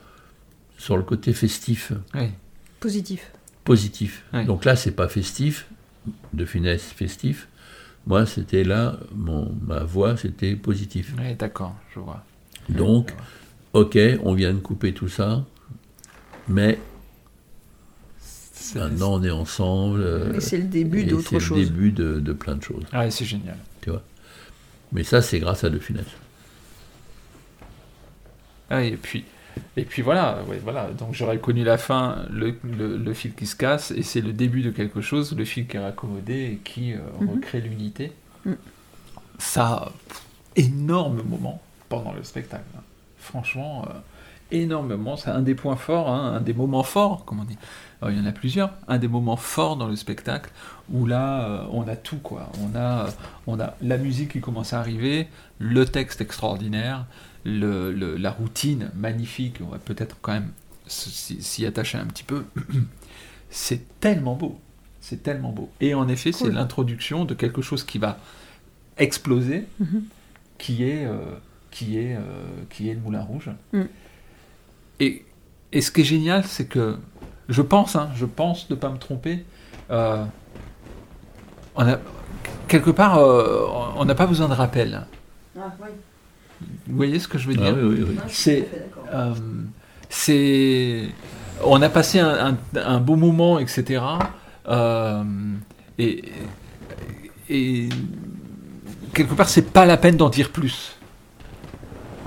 sur 0.77 0.97
le 0.99 1.03
côté 1.03 1.33
festif, 1.33 1.93
Oui. 2.15 2.29
Positif. 2.81 3.31
positif. 3.65 4.25
Oui. 4.35 4.45
Donc 4.45 4.67
là, 4.67 4.77
c'est 4.77 4.91
pas 4.91 5.09
festif, 5.09 5.67
de 6.35 6.45
Funès 6.45 6.83
festif. 6.83 7.49
Moi, 8.07 8.27
c'était 8.27 8.65
là, 8.65 8.99
mon, 9.15 9.57
ma 9.67 9.85
voix, 9.85 10.19
c'était 10.19 10.55
positif. 10.57 11.15
Oui, 11.19 11.35
d'accord, 11.37 11.75
je 11.95 12.01
vois. 12.01 12.23
Donc, 12.69 13.15
ok, 13.75 13.99
on 14.23 14.33
vient 14.35 14.53
de 14.55 14.59
couper 14.61 14.93
tout 14.95 15.09
ça, 15.09 15.45
mais 16.49 16.79
C'est- 18.21 18.79
maintenant 18.79 19.15
on 19.15 19.23
est 19.23 19.31
ensemble. 19.31 20.01
euh, 20.01 20.33
Et 20.35 20.41
c'est 20.41 20.57
le 20.59 20.65
début 20.65 21.05
d'autre 21.05 21.29
C'est 21.29 21.41
chose. 21.41 21.59
le 21.59 21.65
début 21.67 21.93
de, 21.93 22.19
de 22.21 22.33
plein 22.33 22.55
de 22.57 22.63
choses, 22.63 22.85
Ah, 22.93 23.11
c'est 23.11 23.25
génial. 23.27 23.59
tu 23.83 23.91
vois. 23.91 24.03
Mais 24.93 25.03
ça, 25.05 25.21
c'est 25.23 25.41
grâce 25.41 25.65
à 25.65 25.71
De 25.71 25.79
Funès. 25.79 26.07
Ah, 28.71 28.83
et 28.83 28.97
puis, 28.97 29.25
et 29.77 29.85
puis 29.85 30.03
voilà, 30.03 30.43
ouais, 30.49 30.59
voilà. 30.63 30.91
Donc 30.93 31.15
j'aurais 31.15 31.39
connu 31.39 31.65
la 31.65 31.79
fin, 31.79 32.25
le, 32.31 32.55
le, 32.65 32.97
le 32.97 33.15
fil 33.15 33.35
qui 33.35 33.47
se 33.47 33.57
casse, 33.57 33.91
et 33.91 34.03
c'est 34.03 34.21
le 34.21 34.33
début 34.33 34.63
de 34.63 34.71
quelque 34.71 35.01
chose, 35.01 35.37
le 35.37 35.45
fil 35.45 35.67
qui 35.67 35.77
est 35.77 35.81
raccommodé 35.81 36.45
et 36.55 36.61
qui 36.65 36.93
euh, 36.95 36.99
Mhm. 37.21 37.31
recrée 37.31 37.61
l'unité. 37.61 38.13
Mhm. 38.45 38.57
Ça, 39.39 39.93
pff, 40.09 40.23
énorme 40.57 41.23
moment 41.29 41.61
pendant 41.89 42.13
le 42.13 42.23
spectacle. 42.25 42.65
hein. 42.77 42.81
Franchement, 43.25 43.87
euh, 43.89 43.95
énormément. 44.51 45.17
C'est 45.17 45.31
un 45.31 45.41
des 45.43 45.55
points 45.55 45.77
forts, 45.77 46.11
hein, 46.11 46.35
un 46.37 46.41
des 46.41 46.53
moments 46.55 46.83
forts, 46.83 47.25
comme 47.25 47.41
on 47.41 47.45
dit. 47.45 47.57
Alors, 48.01 48.13
il 48.13 48.19
y 48.19 48.21
en 48.23 48.27
a 48.27 48.33
plusieurs. 48.33 48.73
Un 48.87 48.99
des 48.99 49.09
moments 49.09 49.37
forts 49.37 49.77
dans 49.77 49.89
le 49.89 49.97
spectacle 49.97 50.51
où 50.93 51.07
là, 51.07 51.49
euh, 51.49 51.67
on 51.73 51.89
a 51.89 51.97
tout 51.97 52.19
quoi. 52.19 52.51
On 52.63 52.77
a, 52.79 53.07
on 53.47 53.59
a 53.59 53.75
la 53.81 53.97
musique 53.97 54.33
qui 54.33 54.41
commence 54.41 54.73
à 54.75 54.79
arriver, 54.81 55.29
le 55.59 55.85
texte 55.87 56.21
extraordinaire, 56.21 57.07
le, 57.45 57.93
le- 57.93 58.17
la 58.17 58.31
routine 58.31 58.91
magnifique. 58.95 59.61
On 59.67 59.69
va 59.71 59.79
peut-être 59.79 60.17
quand 60.21 60.33
même 60.33 60.51
s'y 60.87 61.65
attacher 61.67 61.97
un 61.99 62.05
petit 62.07 62.25
peu. 62.25 62.45
C'est 63.51 63.99
tellement 64.01 64.35
beau. 64.35 64.59
C'est 65.01 65.23
tellement 65.23 65.53
beau. 65.53 65.71
Et 65.81 65.95
en 65.95 66.09
effet, 66.09 66.33
c'est 66.33 66.45
Cool. 66.45 66.55
l'introduction 66.55 67.25
de 67.25 67.35
quelque 67.35 67.63
chose 67.63 67.85
qui 67.85 67.99
va 67.99 68.19
exploser, 68.97 69.67
Mhm. 69.81 70.05
qui 70.59 70.83
est, 70.85 71.05
euh, 71.07 71.17
qui 71.75 71.99
est, 71.99 72.15
euh, 72.15 72.21
qui 72.71 72.89
est 72.89 72.95
le 72.95 73.01
Moulin 73.01 73.23
Rouge. 73.23 73.51
Mm. 73.73 73.83
Et, 75.01 75.25
et 75.73 75.81
ce 75.81 75.91
qui 75.91 76.03
est 76.03 76.05
génial, 76.05 76.45
c'est 76.45 76.67
que 76.67 76.97
je 77.49 77.61
pense, 77.63 77.97
hein, 77.97 78.09
je 78.15 78.25
pense 78.27 78.71
ne 78.71 78.77
pas 78.77 78.89
me 78.91 78.97
tromper. 78.99 79.45
euh, 79.91 80.25
on 81.77 81.87
a 81.89 81.99
quelque 82.69 82.91
part, 82.91 83.19
euh, 83.19 83.67
on 83.97 84.05
n'a 84.05 84.15
pas 84.15 84.27
besoin 84.29 84.49
de 84.49 84.55
rappel. 84.55 85.05
Vous 85.57 86.97
voyez 86.97 87.19
ce 87.19 87.27
que 87.27 87.37
je 87.39 87.49
veux 87.49 87.57
Ah 87.59 87.63
dire 87.73 87.75
oui, 87.77 87.97
oui, 87.99 88.07
oui. 88.11 88.17
C'est, 88.29 88.69
euh, 89.13 89.35
c'est, 90.09 91.09
on 91.65 91.83
a 91.83 91.89
passé 91.89 92.21
un, 92.21 92.55
un- 92.55 92.57
un 92.77 93.01
beau 93.01 93.17
moment, 93.17 93.59
etc. 93.59 94.03
euh, 94.69 95.25
et, 95.99 96.23
et 97.51 97.89
quelque 99.13 99.35
part, 99.35 99.49
c'est 99.49 99.71
pas 99.73 99.85
la 99.85 99.97
peine 99.97 100.17
d'en 100.17 100.29
dire 100.31 100.51
plus. 100.53 100.97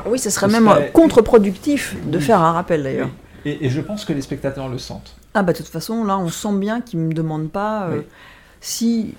Oui, 0.06 0.20
ce 0.20 0.30
serait 0.30 0.48
Ce 0.48 0.52
même 0.52 0.68
serait- 0.68 0.92
contre-productif 0.92 1.96
de 2.06 2.18
Oui. 2.18 2.24
faire 2.24 2.42
un 2.42 2.52
rappel 2.52 2.84
d'ailleurs. 2.84 3.10
Et, 3.46 3.66
et 3.66 3.70
je 3.70 3.82
pense 3.82 4.06
que 4.06 4.14
les 4.14 4.22
spectateurs 4.22 4.70
le 4.70 4.78
sentent. 4.78 5.16
Ah 5.34 5.44
bah 5.44 5.54
de 5.54 5.58
toute 5.58 5.68
façon, 5.68 6.04
là, 6.04 6.18
on 6.18 6.30
sent 6.30 6.54
bien 6.58 6.82
qu'ils 6.82 7.00
me 7.00 7.14
demandent 7.14 7.50
pas 7.52 7.88
euh, 7.88 7.98
Oui. 8.00 8.04
si 8.62 9.16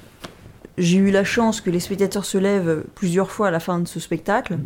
j'ai 0.76 0.98
eu 0.98 1.10
la 1.10 1.24
chance 1.24 1.60
que 1.60 1.70
les 1.70 1.80
spectateurs 1.80 2.24
se 2.24 2.38
lèvent 2.38 2.84
plusieurs 2.94 3.30
fois 3.30 3.48
à 3.48 3.50
la 3.50 3.60
fin 3.60 3.78
de 3.78 3.88
ce 3.88 4.00
spectacle. 4.00 4.58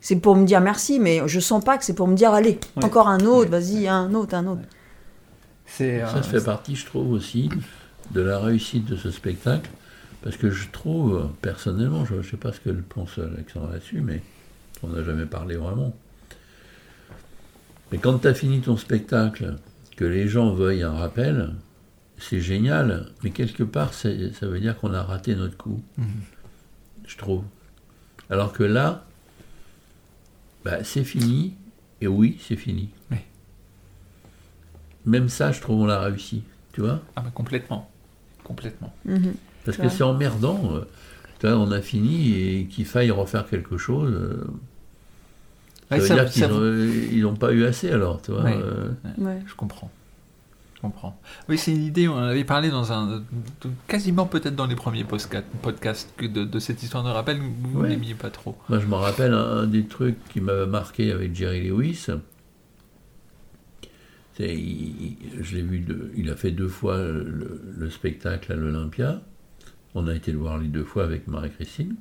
C'est 0.00 0.16
pour 0.16 0.36
me 0.36 0.44
dire 0.44 0.60
merci, 0.60 1.00
mais 1.00 1.20
je 1.26 1.40
sens 1.40 1.64
pas 1.64 1.78
que 1.78 1.84
c'est 1.84 1.94
pour 1.94 2.08
me 2.08 2.14
dire 2.14 2.32
allez, 2.32 2.58
Ouais. 2.76 2.84
encore 2.84 3.08
un 3.08 3.20
autre, 3.20 3.50
Ouais. 3.50 3.58
vas-y, 3.60 3.88
un 3.88 4.12
autre, 4.14 4.34
un 4.34 4.46
autre. 4.46 4.60
C'est, 5.66 6.00
Ça 6.00 6.16
euh, 6.18 6.22
fait 6.22 6.44
partie, 6.44 6.76
je 6.76 6.84
trouve 6.86 7.10
aussi, 7.12 7.48
de 8.12 8.20
la 8.20 8.38
réussite 8.38 8.84
de 8.84 8.96
ce 8.96 9.10
spectacle, 9.10 9.70
parce 10.22 10.36
que 10.36 10.50
je 10.50 10.68
trouve, 10.70 11.16
euh, 11.16 11.22
personnellement, 11.40 12.04
je 12.04 12.14
ne 12.16 12.22
sais 12.22 12.36
pas 12.36 12.52
ce 12.52 12.60
que 12.60 12.68
le 12.70 12.82
pense 12.82 13.18
Alexandre 13.18 13.70
là-dessus, 13.72 14.02
mais 14.02 14.20
on 14.84 14.88
n'a 14.88 15.02
jamais 15.04 15.26
parlé 15.26 15.56
vraiment. 15.56 15.94
Mais 17.92 17.98
quand 17.98 18.18
tu 18.18 18.28
as 18.28 18.34
fini 18.34 18.60
ton 18.60 18.76
spectacle, 18.76 19.56
que 19.96 20.04
les 20.04 20.26
gens 20.28 20.52
veuillent 20.54 20.82
un 20.82 20.92
rappel, 20.94 21.54
c'est 22.18 22.40
génial, 22.40 23.06
mais 23.22 23.30
quelque 23.30 23.62
part, 23.62 23.94
ça 23.94 24.08
veut 24.10 24.60
dire 24.60 24.76
qu'on 24.78 24.92
a 24.94 25.02
raté 25.02 25.34
notre 25.36 25.56
coup, 25.56 25.80
Mhm. 25.98 26.06
je 27.06 27.16
trouve. 27.16 27.44
Alors 28.30 28.52
que 28.52 28.62
là, 28.64 29.04
bah, 30.64 30.82
c'est 30.82 31.04
fini, 31.04 31.54
et 32.00 32.06
oui, 32.08 32.38
c'est 32.40 32.56
fini. 32.56 32.88
Oui. 33.10 33.18
Même 35.06 35.28
ça, 35.28 35.52
je 35.52 35.60
trouve, 35.60 35.82
on 35.82 35.86
l'a 35.86 36.00
réussi, 36.00 36.42
tu 36.72 36.80
vois? 36.80 37.00
Ah 37.14 37.20
bah 37.20 37.30
complètement, 37.34 37.90
complètement. 38.42 38.92
Mhm. 39.04 39.34
Parce 39.64 39.76
que 39.76 39.88
c'est 39.88 40.02
emmerdant. 40.02 40.74
euh, 40.76 40.80
tu 41.38 41.46
vois, 41.46 41.56
on 41.58 41.70
a 41.72 41.80
fini 41.82 42.32
et 42.38 42.66
qu'il 42.66 42.86
faille 42.86 43.10
refaire 43.10 43.46
quelque 43.46 43.76
chose. 43.76 44.12
euh, 44.12 44.46
ça 45.90 45.94
Ouais, 45.96 46.00
veut 46.00 46.06
ça- 46.06 46.14
dire 46.14 46.30
qu'ils 46.30 46.48
n'ont 46.48 46.72
ils 47.12 47.20
n'ont 47.22 47.36
pas 47.36 47.52
eu 47.52 47.64
assez 47.64 47.90
alors, 47.90 48.20
tu 48.22 48.30
vois. 48.32 48.42
Ouais. 48.42 48.56
euh, 48.62 48.88
Ouais. 49.18 49.40
Je 49.46 49.54
comprends. 49.54 49.90
Je 50.76 50.80
comprends. 50.80 51.18
Oui, 51.48 51.56
c'est 51.56 51.72
une 51.72 51.82
idée, 51.84 52.08
on 52.08 52.14
en 52.14 52.22
avait 52.24 52.44
parlé 52.44 52.70
dans 52.70 52.92
un. 52.92 53.22
quasiment 53.88 54.26
peut-être 54.26 54.54
dans 54.56 54.66
les 54.66 54.74
premiers 54.76 55.04
podcasts 55.04 56.12
que 56.16 56.26
de, 56.26 56.44
de 56.44 56.58
cette 56.58 56.82
histoire 56.82 57.02
de 57.04 57.08
rappel, 57.10 57.38
vous 57.38 57.80
Ouais. 57.80 57.88
n'aimiez 57.88 58.14
pas 58.14 58.30
trop. 58.30 58.56
Moi, 58.68 58.78
je 58.80 58.86
me 58.86 58.94
rappelle 58.94 59.32
un, 59.32 59.58
un 59.62 59.66
des 59.66 59.86
trucs 59.86 60.16
qui 60.28 60.40
m'avait 60.40 60.66
marqué 60.66 61.10
avec 61.12 61.34
Jerry 61.34 61.68
Lewis. 61.68 62.06
C'est, 64.36 64.52
il- 64.54 65.02
il- 65.02 65.16
je 65.44 65.54
l'ai 65.56 65.62
vu, 65.62 65.78
deux- 65.78 66.10
il 66.16 66.28
a 66.28 66.36
fait 66.36 66.50
deux 66.50 66.68
fois 66.68 66.98
le, 66.98 67.60
le 67.78 67.90
spectacle 67.90 68.52
à 68.52 68.56
l'Olympia. 68.56 69.22
On 69.94 70.08
a 70.08 70.14
été 70.14 70.32
le 70.32 70.38
voir 70.38 70.58
les 70.58 70.66
deux 70.66 70.82
fois 70.84 71.04
avec 71.04 71.28
Marie-Christine. 71.28 71.94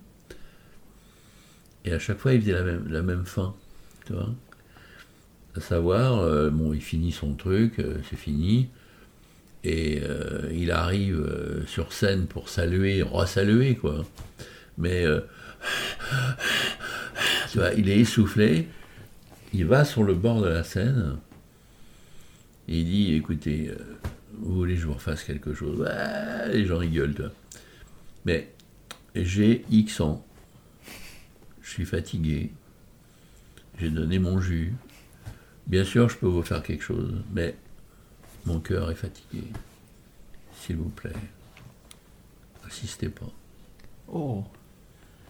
Et 1.86 1.94
à 1.94 2.00
chaque 2.00 2.18
fois, 2.18 2.34
il 2.34 2.42
faisait 2.42 2.54
la 2.54 2.64
même, 2.64 2.86
la 2.90 3.02
même 3.04 3.26
fin. 3.26 3.54
À 5.56 5.62
savoir, 5.62 6.20
euh, 6.20 6.50
bon, 6.50 6.74
il 6.74 6.82
finit 6.82 7.12
son 7.12 7.36
truc, 7.36 7.80
euh, 7.80 7.98
c'est 8.10 8.16
fini. 8.16 8.70
Et 9.64 10.02
euh, 10.04 10.52
il 10.54 10.72
arrive 10.72 11.26
sur 11.68 11.94
scène 11.94 12.26
pour 12.28 12.50
saluer, 12.50 13.02
re-saluer, 13.02 13.76
quoi. 13.76 14.06
Mais 14.78 15.06
tu 17.52 17.60
vois, 17.60 17.72
il 17.74 17.88
est 17.88 18.00
essoufflé, 18.00 18.68
il 19.54 19.66
va 19.66 19.86
sur 19.86 20.04
le 20.04 20.16
bord 20.16 20.42
de 20.42 20.50
la 20.50 20.64
scène, 20.64 21.18
et 22.68 22.80
il 22.80 22.86
dit, 22.86 23.14
écoutez, 23.16 23.72
vous 24.34 24.56
voulez 24.56 24.74
que 24.76 24.82
je 24.82 24.88
vous 24.88 24.96
refasse 24.96 25.24
quelque 25.24 25.54
chose? 25.54 25.80
Ouais, 25.80 26.52
Les 26.52 26.66
gens 26.66 26.80
rigolent. 26.80 27.32
Mais 28.26 28.52
j'ai 29.16 29.64
X 29.70 30.02
ans, 30.02 30.26
je 31.62 31.70
suis 31.70 31.86
fatigué, 31.86 32.52
j'ai 33.78 33.90
donné 33.90 34.20
mon 34.20 34.40
jus, 34.40 34.74
bien 35.68 35.84
sûr 35.84 36.10
je 36.10 36.18
peux 36.18 36.28
vous 36.28 36.44
faire 36.44 36.64
quelque 36.64 36.84
chose, 36.84 37.14
mais 37.34 37.56
mon 38.46 38.60
cœur 38.60 38.92
est 38.92 38.96
fatigué. 38.96 39.44
S'il 40.62 40.78
vous 40.78 40.90
plaît, 40.90 41.14
insistez 42.66 43.10
pas. 43.10 43.30
Oh, 44.08 44.44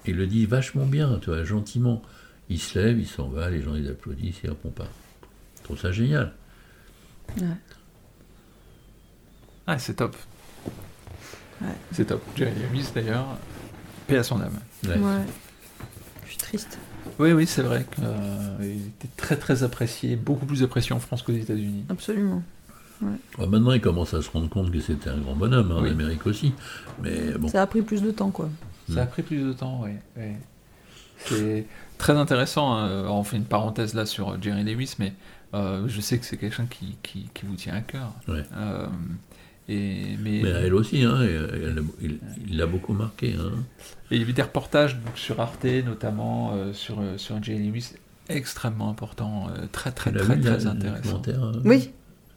Il 0.06 0.16
le 0.18 0.28
dit 0.28 0.46
vachement 0.46 0.86
bien, 0.86 1.18
tu 1.20 1.28
vois, 1.30 1.44
gentiment. 1.44 2.02
Il 2.50 2.60
se 2.60 2.78
lève, 2.78 3.00
il 3.00 3.08
s'en 3.08 3.30
va, 3.30 3.50
les 3.50 3.62
gens 3.62 3.76
ils 3.76 3.90
applaudissent, 3.90 4.42
il 4.44 4.50
répond 4.50 4.70
pas. 4.70 4.88
Je 5.58 5.64
trouve 5.64 5.80
ça 5.80 5.92
génial. 5.92 6.34
ah, 9.66 9.80
c'est 9.80 9.94
top. 9.96 10.16
Ouais. 11.62 11.68
C'est 11.94 12.06
top. 12.06 12.22
Jerry 12.36 12.52
Lewis 12.70 12.90
d'ailleurs, 12.94 13.38
paix 14.08 14.18
à 14.18 14.24
son 14.24 14.42
âme. 14.42 14.60
Ouais. 14.84 14.98
Ouais. 14.98 15.22
Je 16.26 16.30
suis 16.30 16.38
triste. 16.38 16.78
Oui, 17.20 17.32
oui, 17.32 17.46
c'est 17.46 17.62
vrai 17.62 17.86
qu'il 17.94 18.04
était 18.72 19.08
très 19.18 19.36
très 19.38 19.64
apprécié, 19.64 20.16
beaucoup 20.16 20.46
plus 20.46 20.64
apprécié 20.64 20.94
en 20.94 21.00
France 21.00 21.22
qu'aux 21.22 21.34
États-Unis. 21.34 21.86
Absolument. 21.90 22.42
Ouais, 23.02 23.48
maintenant, 23.48 23.74
il 23.74 23.82
commence 23.82 24.14
à 24.14 24.22
se 24.22 24.30
rendre 24.30 24.50
compte 24.50 24.72
que 24.72 24.80
c'était 24.80 25.10
un 25.10 25.18
grand 25.18 25.36
bonhomme, 25.36 25.72
hein, 25.72 25.80
Oui. 25.82 25.90
en 25.90 25.92
Amérique 25.92 26.26
aussi. 26.26 26.54
Mais 27.02 27.32
bon, 27.38 27.48
Ça 27.50 27.62
a 27.62 27.68
pris 27.68 27.82
plus 27.82 28.02
de 28.02 28.12
temps, 28.12 28.30
quoi. 28.32 28.50
Ça 28.94 29.04
a 29.04 29.06
pris 29.06 29.24
plus 29.24 29.40
de 29.44 29.54
temps, 29.54 29.82
oui. 29.84 29.92
oui. 30.18 30.24
C'est 31.18 31.66
très 31.98 32.14
intéressant. 32.14 32.74
hein. 32.76 33.02
Alors, 33.02 33.16
on 33.16 33.24
fait 33.24 33.38
une 33.38 33.46
parenthèse 33.46 33.94
là 33.94 34.06
sur 34.06 34.42
Jerry 34.42 34.64
Lewis, 34.64 34.96
mais 35.00 35.14
euh, 35.54 35.84
je 35.88 36.02
sais 36.02 36.18
que 36.18 36.26
c'est 36.26 36.38
quelqu'un 36.38 36.66
qui, 36.66 36.98
qui, 37.04 37.30
qui 37.34 37.46
vous 37.46 37.56
tient 37.56 37.74
à 37.76 37.82
cœur. 37.82 38.14
Ouais. 38.28 38.44
Euh, 38.56 38.88
Et, 39.70 40.18
mais, 40.22 40.42
Mais 40.44 40.50
elle 40.50 40.74
aussi, 40.74 41.04
hein, 41.04 41.18
elle- 41.22 41.84
elle- 42.02 42.18
il 42.50 42.58
l'a 42.58 42.66
beaucoup 42.66 42.94
marqué. 42.94 43.36
Hein. 43.40 43.52
et 44.12 44.16
il 44.16 44.20
y 44.22 44.24
avait 44.24 44.34
des 44.34 44.42
reportages 44.42 44.96
donc, 44.98 45.18
sur 45.18 45.40
Arte, 45.40 45.66
notamment 45.86 46.52
euh, 46.54 46.74
sur, 46.74 47.00
euh, 47.00 47.18
sur 47.18 47.36
Lewis, 47.40 47.94
extrêmement 48.30 48.90
important, 48.90 49.48
euh, 49.58 49.66
très 49.72 49.92
très 49.92 50.12
très 50.12 50.38
très 50.40 50.68
intéressant. 50.68 51.22
hein 51.28 51.52
Oui. 51.64 51.92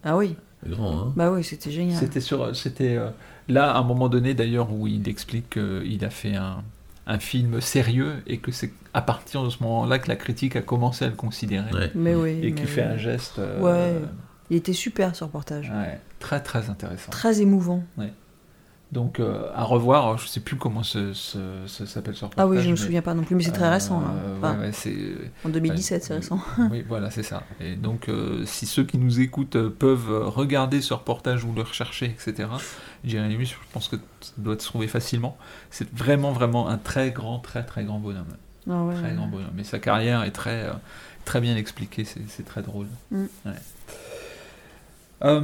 Ah 0.04 0.16
oui. 0.16 0.36
Grand, 0.66 0.98
hein 1.08 1.12
Bah 1.16 1.30
oui, 1.32 1.42
c'était 1.44 1.70
génial. 1.70 1.98
C'était 1.98 2.20
sur, 2.20 2.54
c'était 2.54 2.96
euh, 2.96 3.08
là 3.48 3.72
à 3.72 3.78
un 3.78 3.82
moment 3.82 4.08
donné 4.08 4.32
d'ailleurs 4.34 4.72
où 4.72 4.86
il 4.86 5.08
explique 5.08 5.50
qu'il 5.50 6.04
a 6.04 6.10
fait 6.10 6.34
un, 6.36 6.62
un 7.08 7.18
film 7.18 7.60
sérieux 7.60 8.14
et 8.26 8.38
que 8.38 8.52
c'est 8.52 8.72
à 8.94 9.02
partir 9.02 9.42
de 9.44 9.50
ce 9.50 9.62
moment-là 9.64 9.98
que 9.98 10.08
la 10.08 10.16
critique 10.16 10.56
a 10.56 10.62
commencé 10.62 11.04
à 11.04 11.08
le 11.08 11.14
considérer 11.14 11.70
Ouais. 11.72 11.90
Mais 11.94 12.14
oui. 12.14 12.30
et 12.30 12.40
mais 12.46 12.52
qui 12.52 12.66
fait 12.66 12.82
oui. 12.86 12.92
un 12.94 12.96
geste 12.96 13.38
euh, 13.40 13.60
Ouais. 13.60 14.00
Il 14.50 14.56
était 14.56 14.72
super 14.72 15.14
ce 15.16 15.24
reportage. 15.24 15.70
ouais, 15.70 16.00
très 16.20 16.40
très 16.42 16.70
intéressant. 16.70 17.10
Très 17.10 17.40
émouvant. 17.40 17.82
Donc 18.92 19.18
euh, 19.18 19.50
à 19.52 19.64
revoir, 19.64 20.16
je 20.16 20.28
sais 20.28 20.38
plus 20.38 20.54
comment 20.54 20.84
ce, 20.84 21.12
ce- 21.12 21.64
ce 21.66 21.86
s'appelle 21.86 22.14
ce 22.14 22.24
reportage. 22.24 22.44
Ah 22.44 22.48
oui, 22.48 22.58
je 22.62 22.66
me 22.66 22.70
mais, 22.70 22.76
souviens 22.76 23.02
pas 23.02 23.14
non 23.14 23.24
plus, 23.24 23.34
mais 23.34 23.42
c'est 23.42 23.50
très 23.50 23.66
euh, 23.66 23.70
récent. 23.72 24.00
hein. 24.00 24.14
Enfin, 24.38 24.60
ouais, 24.60 24.70
En 25.44 25.48
2017, 25.48 26.04
c'est 26.04 26.14
récent. 26.14 26.38
Oui, 26.70 26.84
voilà, 26.88 27.10
c'est 27.10 27.24
ça. 27.24 27.42
Et 27.60 27.74
donc, 27.74 28.08
euh, 28.08 28.44
si 28.46 28.64
ceux 28.64 28.84
qui 28.84 28.98
nous 28.98 29.18
écoutent 29.18 29.58
peuvent 29.70 30.28
regarder 30.28 30.80
ce 30.80 30.94
reportage 30.94 31.42
ou 31.42 31.52
le 31.52 31.62
rechercher, 31.62 32.06
etc., 32.06 32.48
Jérémy, 33.04 33.44
je 33.44 33.56
pense 33.72 33.88
que 33.88 33.96
ça 34.20 34.32
doit 34.38 34.54
se 34.56 34.64
trouver 34.66 34.86
facilement. 34.86 35.36
C'est 35.70 35.92
vraiment, 35.92 36.30
vraiment 36.30 36.68
un 36.68 36.78
très 36.78 37.10
grand, 37.10 37.40
très, 37.40 37.64
très 37.64 37.82
grand 37.82 37.98
bonhomme. 37.98 38.36
Ah 38.70 38.84
ouais, 38.84 38.94
Très 38.94 39.14
grand 39.14 39.26
bonhomme. 39.26 39.50
Mais 39.56 39.64
sa 39.64 39.80
carrière 39.80 40.22
est 40.22 40.30
très, 40.30 40.70
très 41.24 41.40
bien 41.40 41.56
expliquée, 41.56 42.04
c'est 42.04 42.22
c'est 42.28 42.44
très 42.44 42.62
drôle. 42.62 42.86
Mm. 43.10 43.24
Euh, 45.24 45.40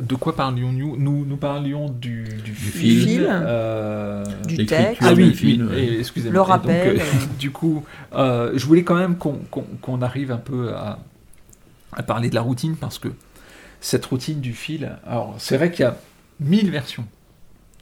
de 0.00 0.14
quoi 0.14 0.34
parlions-nous 0.36 0.96
nous, 0.96 1.24
nous 1.24 1.36
parlions 1.36 1.88
du, 1.88 2.24
du, 2.44 2.52
film. 2.52 3.06
film. 3.06 3.26
euh, 3.28 4.24
Du 4.46 4.66
texte. 4.66 5.00
ah 5.00 5.12
oui, 5.14 5.30
du 5.30 5.34
film, 5.34 5.70
oui, 5.72 5.96
excusez-moi. 6.00 6.32
Le 6.32 6.38
donc, 6.38 6.48
rappel, 6.48 6.96
euh, 6.96 7.00
euh. 7.02 7.26
du 7.38 7.50
coup, 7.50 7.84
euh, 8.14 8.52
je 8.54 8.66
voulais 8.66 8.82
quand 8.84 8.96
même 8.96 9.16
qu'on 9.16 10.02
arrive 10.02 10.32
un 10.32 10.36
peu 10.38 10.74
à, 10.74 10.98
à 11.92 12.02
parler 12.02 12.28
de 12.30 12.34
la 12.34 12.42
routine 12.42 12.76
parce 12.76 12.98
que 12.98 13.08
cette 13.80 14.04
routine 14.06 14.40
du 14.40 14.52
fil, 14.52 14.96
alors 15.06 15.34
c'est 15.38 15.56
vrai 15.56 15.70
qu'il 15.70 15.80
y 15.84 15.88
a 15.88 15.96
mille 16.40 16.70
versions 16.70 17.06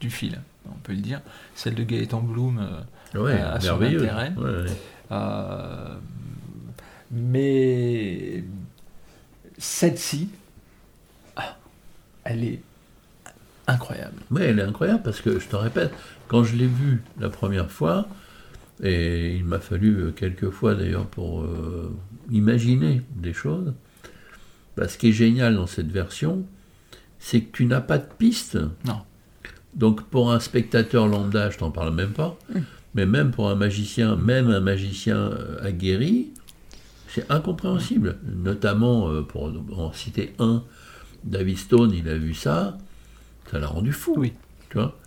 du 0.00 0.10
fil, 0.10 0.40
on 0.68 0.76
peut 0.82 0.92
le 0.92 0.98
dire. 1.00 1.20
Celle 1.54 1.74
de 1.74 1.82
Gaëtan 1.84 2.20
Bloom, 2.20 2.58
euh, 2.58 2.80
Ouais, 3.20 3.40
à 3.40 3.60
son 3.60 3.80
intérêt. 3.80 4.32
Ouais, 4.36 4.44
ouais. 4.44 4.66
euh, 5.12 5.94
mais 7.10 8.44
celle-ci, 9.58 10.28
ah, 11.36 11.56
elle 12.24 12.44
est 12.44 12.60
incroyable. 13.66 14.16
Ouais, 14.30 14.46
elle 14.46 14.58
est 14.58 14.62
incroyable 14.62 15.02
parce 15.02 15.20
que 15.20 15.38
je 15.38 15.48
te 15.48 15.56
répète, 15.56 15.92
quand 16.28 16.44
je 16.44 16.56
l'ai 16.56 16.66
vue 16.66 17.02
la 17.18 17.28
première 17.28 17.70
fois, 17.70 18.06
et 18.82 19.36
il 19.36 19.44
m'a 19.44 19.60
fallu 19.60 19.96
euh, 19.96 20.10
quelques 20.10 20.50
fois 20.50 20.74
d'ailleurs 20.74 21.06
pour 21.06 21.42
euh, 21.42 21.94
imaginer 22.30 23.02
des 23.14 23.32
choses, 23.32 23.72
bah, 24.76 24.88
ce 24.88 24.98
qui 24.98 25.10
est 25.10 25.12
génial 25.12 25.54
dans 25.54 25.66
cette 25.66 25.90
version, 25.90 26.44
c'est 27.18 27.42
que 27.42 27.56
tu 27.56 27.66
n'as 27.66 27.80
pas 27.80 27.98
de 27.98 28.06
piste. 28.18 28.58
Non. 28.84 29.00
Donc 29.74 30.02
pour 30.02 30.32
un 30.32 30.40
spectateur 30.40 31.06
lambda, 31.06 31.50
je 31.50 31.58
t'en 31.58 31.70
parle 31.70 31.94
même 31.94 32.12
pas, 32.12 32.36
mais 32.94 33.06
même 33.06 33.30
pour 33.30 33.48
un 33.48 33.54
magicien, 33.54 34.16
même 34.16 34.50
un 34.50 34.60
magicien 34.60 35.16
euh, 35.16 35.64
aguerri, 35.64 36.32
c'est 37.14 37.30
incompréhensible. 37.30 38.16
Notamment, 38.24 39.08
euh, 39.10 39.22
pour 39.22 39.44
en 39.78 39.92
citer 39.92 40.32
un, 40.38 40.62
David 41.22 41.58
Stone, 41.58 41.92
il 41.92 42.08
a 42.08 42.16
vu 42.16 42.34
ça, 42.34 42.76
ça 43.50 43.58
l'a 43.58 43.66
rendu 43.68 43.92
fou. 43.92 44.14
Oui. 44.16 44.32
Tu 44.70 44.78
vois? 44.78 44.98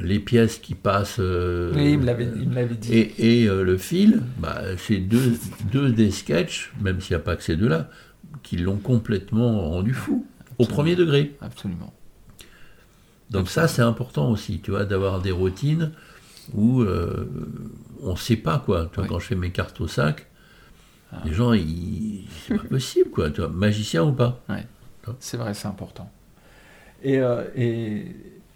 Les 0.00 0.18
pièces 0.20 0.58
qui 0.58 0.74
passent. 0.74 1.16
euh, 1.20 1.72
Oui, 1.74 1.92
il 1.92 1.98
me 1.98 2.04
l'avait 2.06 2.74
dit. 2.74 2.92
et, 2.92 3.42
et, 3.42 3.48
euh, 3.48 3.62
le 3.62 3.76
fil, 3.76 4.22
bah, 4.38 4.62
c'est 4.78 4.98
deux, 4.98 5.34
deux 5.70 5.90
des 5.92 6.10
sketchs, 6.10 6.72
même 6.80 7.00
s'il 7.00 7.14
n'y 7.16 7.20
a 7.20 7.24
pas 7.24 7.36
que 7.36 7.42
ces 7.42 7.56
deux-là, 7.56 7.90
qui 8.42 8.56
l'ont 8.56 8.78
complètement 8.78 9.68
rendu 9.70 9.92
fou, 9.94 10.26
au 10.58 10.64
premier 10.66 10.96
degré. 10.96 11.36
Absolument. 11.40 11.92
Donc 13.30 13.48
ça, 13.48 13.68
c'est 13.68 13.82
important 13.82 14.30
aussi, 14.30 14.60
tu 14.60 14.70
vois, 14.70 14.84
d'avoir 14.84 15.20
des 15.20 15.30
routines 15.30 15.92
où 16.54 16.82
euh, 16.82 17.28
on 18.02 18.12
ne 18.12 18.18
sait 18.18 18.36
pas, 18.36 18.58
quoi. 18.64 18.88
Tu 18.90 18.96
vois, 18.96 19.04
Oui. 19.04 19.08
Quand 19.10 19.18
je 19.18 19.26
fais 19.26 19.34
mes 19.34 19.50
cartes 19.50 19.80
au 19.80 19.88
sac. 19.88 20.26
Les 21.24 21.32
gens, 21.32 21.52
ils... 21.52 22.26
c'est 22.46 22.56
pas 22.56 22.64
possible, 22.64 23.10
quoi. 23.10 23.30
Tu 23.30 23.40
vois, 23.40 23.50
magicien 23.50 24.02
ou 24.04 24.12
pas 24.12 24.40
C'est 25.20 25.36
vrai, 25.36 25.54
c'est 25.54 25.68
important. 25.68 26.10
Et, 27.02 27.18
euh, 27.20 27.42
et 27.56 28.06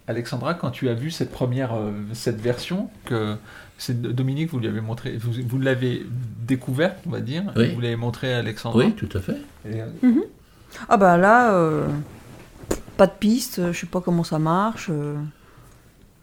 Alexandra, 0.07 0.55
quand 0.55 0.71
tu 0.71 0.89
as 0.89 0.95
vu 0.95 1.11
cette 1.11 1.31
première, 1.33 1.75
euh, 1.75 1.91
cette 2.13 2.41
version, 2.41 2.89
que 3.05 3.37
c'est 3.79 4.01
Dominique, 4.01 4.51
vous 4.51 4.61
lui 4.61 4.69
avez 4.69 4.81
montré, 4.81 5.17
vous, 5.17 5.33
vous 5.47 5.59
l'avez 5.59 6.07
découverte, 6.47 6.97
on 7.07 7.11
va 7.11 7.21
dire, 7.21 7.43
Oui. 7.57 7.65
et 7.65 7.75
vous 7.75 7.81
l'avez 7.81 7.97
montré 7.97 8.33
à 8.33 8.39
Alexandra. 8.39 8.79
Oui, 8.79 8.93
tout 8.93 9.09
à 9.15 9.21
fait. 9.21 9.37
Et, 9.69 9.81
euh, 9.83 9.87
Ah 10.89 10.97
bah 10.97 11.17
là, 11.17 11.53
euh, 11.55 11.89
pas 12.97 13.07
de 13.07 13.13
piste, 13.19 13.73
je 13.73 13.79
sais 13.79 13.87
pas 13.87 14.01
comment 14.01 14.25
ça 14.25 14.39
marche. 14.39 14.89
euh. 14.91 15.17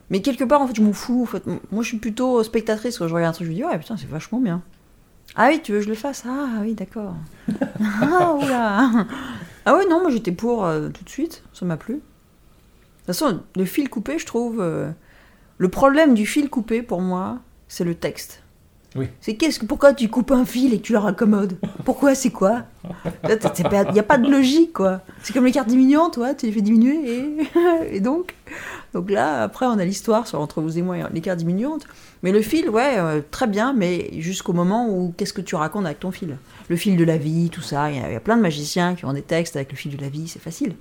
Mais 0.10 0.22
quelque 0.22 0.44
part, 0.44 0.62
en 0.62 0.68
fait, 0.68 0.76
je 0.76 0.82
m'en 0.82 0.94
fous. 0.94 1.24
En 1.24 1.26
fait. 1.26 1.44
Moi, 1.72 1.84
je 1.84 1.88
suis 1.90 1.98
plutôt 1.98 2.42
spectatrice. 2.44 2.98
Quand 3.00 3.08
je 3.08 3.14
regarde 3.14 3.32
un 3.32 3.36
truc, 3.36 3.48
je 3.48 3.52
me 3.52 3.56
dis, 3.58 3.64
ouais, 3.64 3.78
putain, 3.80 3.98
c'est 3.98 4.10
vachement 4.10 4.40
bien. 4.40 4.62
Ah 5.36 5.48
oui, 5.50 5.62
tu 5.64 5.72
veux 5.72 5.80
que 5.80 5.86
je 5.86 5.90
le 5.90 5.96
fasse 5.96 6.24
Ah 6.28 6.60
oui, 6.62 6.74
d'accord. 6.76 7.16
ah, 8.02 8.34
oula 8.36 9.06
Ah 9.66 9.76
oui, 9.78 9.84
non, 9.90 10.02
moi 10.02 10.12
j'étais 10.12 10.32
pour 10.32 10.66
euh, 10.66 10.90
tout 10.90 11.04
de 11.04 11.10
suite, 11.10 11.44
ça 11.54 11.66
m'a 11.66 11.78
plu. 11.78 11.96
De 11.96 12.00
toute 12.00 13.08
façon, 13.08 13.42
le 13.56 13.66
fil 13.66 13.90
coupé, 13.90 14.20
je 14.20 14.26
trouve. 14.26 14.62
euh, 14.62 14.90
le 15.58 15.70
problème 15.70 16.14
du 16.14 16.26
fil 16.26 16.50
coupé, 16.50 16.82
pour 16.82 17.02
moi, 17.02 17.40
c'est 17.68 17.84
le 17.84 17.96
texte. 17.96 18.42
Oui. 18.96 19.08
C'est 19.22 19.36
qu'est-ce 19.36 19.60
que 19.60 19.66
pourquoi 19.66 19.94
tu 19.94 20.08
coupes 20.08 20.32
un 20.32 20.46
fil 20.46 20.74
et 20.74 20.78
que 20.78 20.84
tu 20.84 20.92
le 20.94 21.00
raccommodes? 21.00 21.58
Pourquoi 21.84 22.14
C'est 22.14 22.30
quoi? 22.30 22.64
Il 23.24 23.92
n'y 23.94 24.00
a 24.00 24.04
pas 24.04 24.18
de 24.20 24.30
logique, 24.30 24.74
quoi. 24.74 25.02
C'est 25.24 25.34
comme 25.34 25.46
les 25.46 25.52
cartes 25.52 25.68
diminuantes, 25.70 26.14
toi, 26.14 26.36
tu 26.36 26.46
les 26.46 26.52
fais 26.52 26.62
diminuer 26.62 27.18
et, 27.18 27.48
et 27.96 28.00
donc. 28.02 28.36
Donc 28.94 29.10
là, 29.10 29.42
après, 29.44 29.66
on 29.66 29.80
a 29.80 29.86
l'histoire 29.86 30.28
sur 30.28 30.40
entre 30.40 30.62
vous 30.62 30.78
et 30.78 30.82
moi, 30.84 30.98
les 31.12 31.22
cartes 31.22 31.40
diminuantes. 31.40 31.86
Mais 32.22 32.32
le 32.32 32.42
fil, 32.42 32.70
ouais, 32.70 32.98
euh, 33.00 33.22
très 33.32 33.48
bien, 33.48 33.74
mais 33.74 34.10
jusqu'au 34.22 34.54
moment 34.54 34.88
où 34.90 35.14
qu'est-ce 35.18 35.34
que 35.34 35.42
tu 35.42 35.56
racontes 35.56 35.86
avec 35.86 36.00
ton 36.00 36.12
fil? 36.12 36.38
Le 36.70 36.76
fil 36.76 36.96
de 36.96 37.04
la 37.04 37.18
vie, 37.18 37.50
tout 37.50 37.62
ça. 37.62 37.90
Il 37.92 37.98
y, 37.98 38.00
a- 38.00 38.10
il 38.10 38.14
y 38.14 38.16
a 38.16 38.20
plein 38.20 38.38
de 38.38 38.42
magiciens 38.44 38.94
qui 38.96 39.06
ont 39.06 39.14
des 39.14 39.24
textes 39.24 39.56
avec 39.56 39.72
le 39.72 39.78
fil 39.78 39.96
de 39.98 40.02
la 40.02 40.10
vie, 40.10 40.28
c'est 40.28 40.42
facile. 40.42 40.76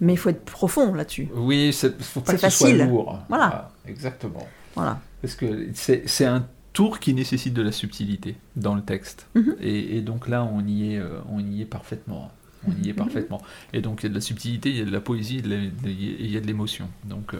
Mais 0.00 0.14
il 0.14 0.16
faut 0.16 0.30
être 0.30 0.44
profond 0.44 0.94
là-dessus. 0.94 1.28
oui, 1.34 1.68
il 1.68 1.72
faut 1.72 2.20
pas 2.20 2.32
que 2.32 2.38
ce 2.40 2.48
soit 2.48 2.66
facile. 2.68 2.86
lourd. 2.88 3.18
Voilà. 3.28 3.70
exactement. 3.86 4.46
Voilà. 4.74 5.00
Parce 5.20 5.34
que 5.34 5.68
c'est 5.74 6.24
un 6.24 6.46
tour 6.72 6.98
qui 6.98 7.12
nécessite 7.14 7.54
de 7.54 7.62
la 7.62 7.70
subtilité 7.72 8.36
dans 8.56 8.74
le 8.74 8.82
texte. 8.82 9.26
Mhm. 9.34 9.56
et, 9.60 9.96
et 9.96 10.00
donc 10.00 10.26
là, 10.28 10.42
on 10.44 10.66
y 10.66 10.94
est, 10.94 10.98
euh, 10.98 11.18
on 11.30 11.38
y 11.40 11.60
est 11.62 11.66
parfaitement. 11.66 12.30
On 12.68 12.82
y 12.84 12.90
est 12.90 12.94
parfaitement. 12.94 13.40
Et 13.72 13.80
donc 13.80 14.00
il 14.02 14.04
y 14.04 14.06
a 14.06 14.10
de 14.10 14.14
la 14.14 14.20
subtilité, 14.20 14.70
il 14.70 14.76
y 14.78 14.82
a 14.82 14.84
de 14.84 14.90
la 14.92 15.00
poésie, 15.00 15.38
il 15.44 15.50
y 15.50 15.54
a 15.54 15.56
de 15.58 15.62
la- 15.64 15.70
de- 15.70 15.88
et 15.88 16.24
il 16.24 16.30
y 16.30 16.36
a 16.36 16.40
de 16.40 16.46
l'émotion. 16.46 16.88
Donc 17.04 17.34
euh, 17.34 17.38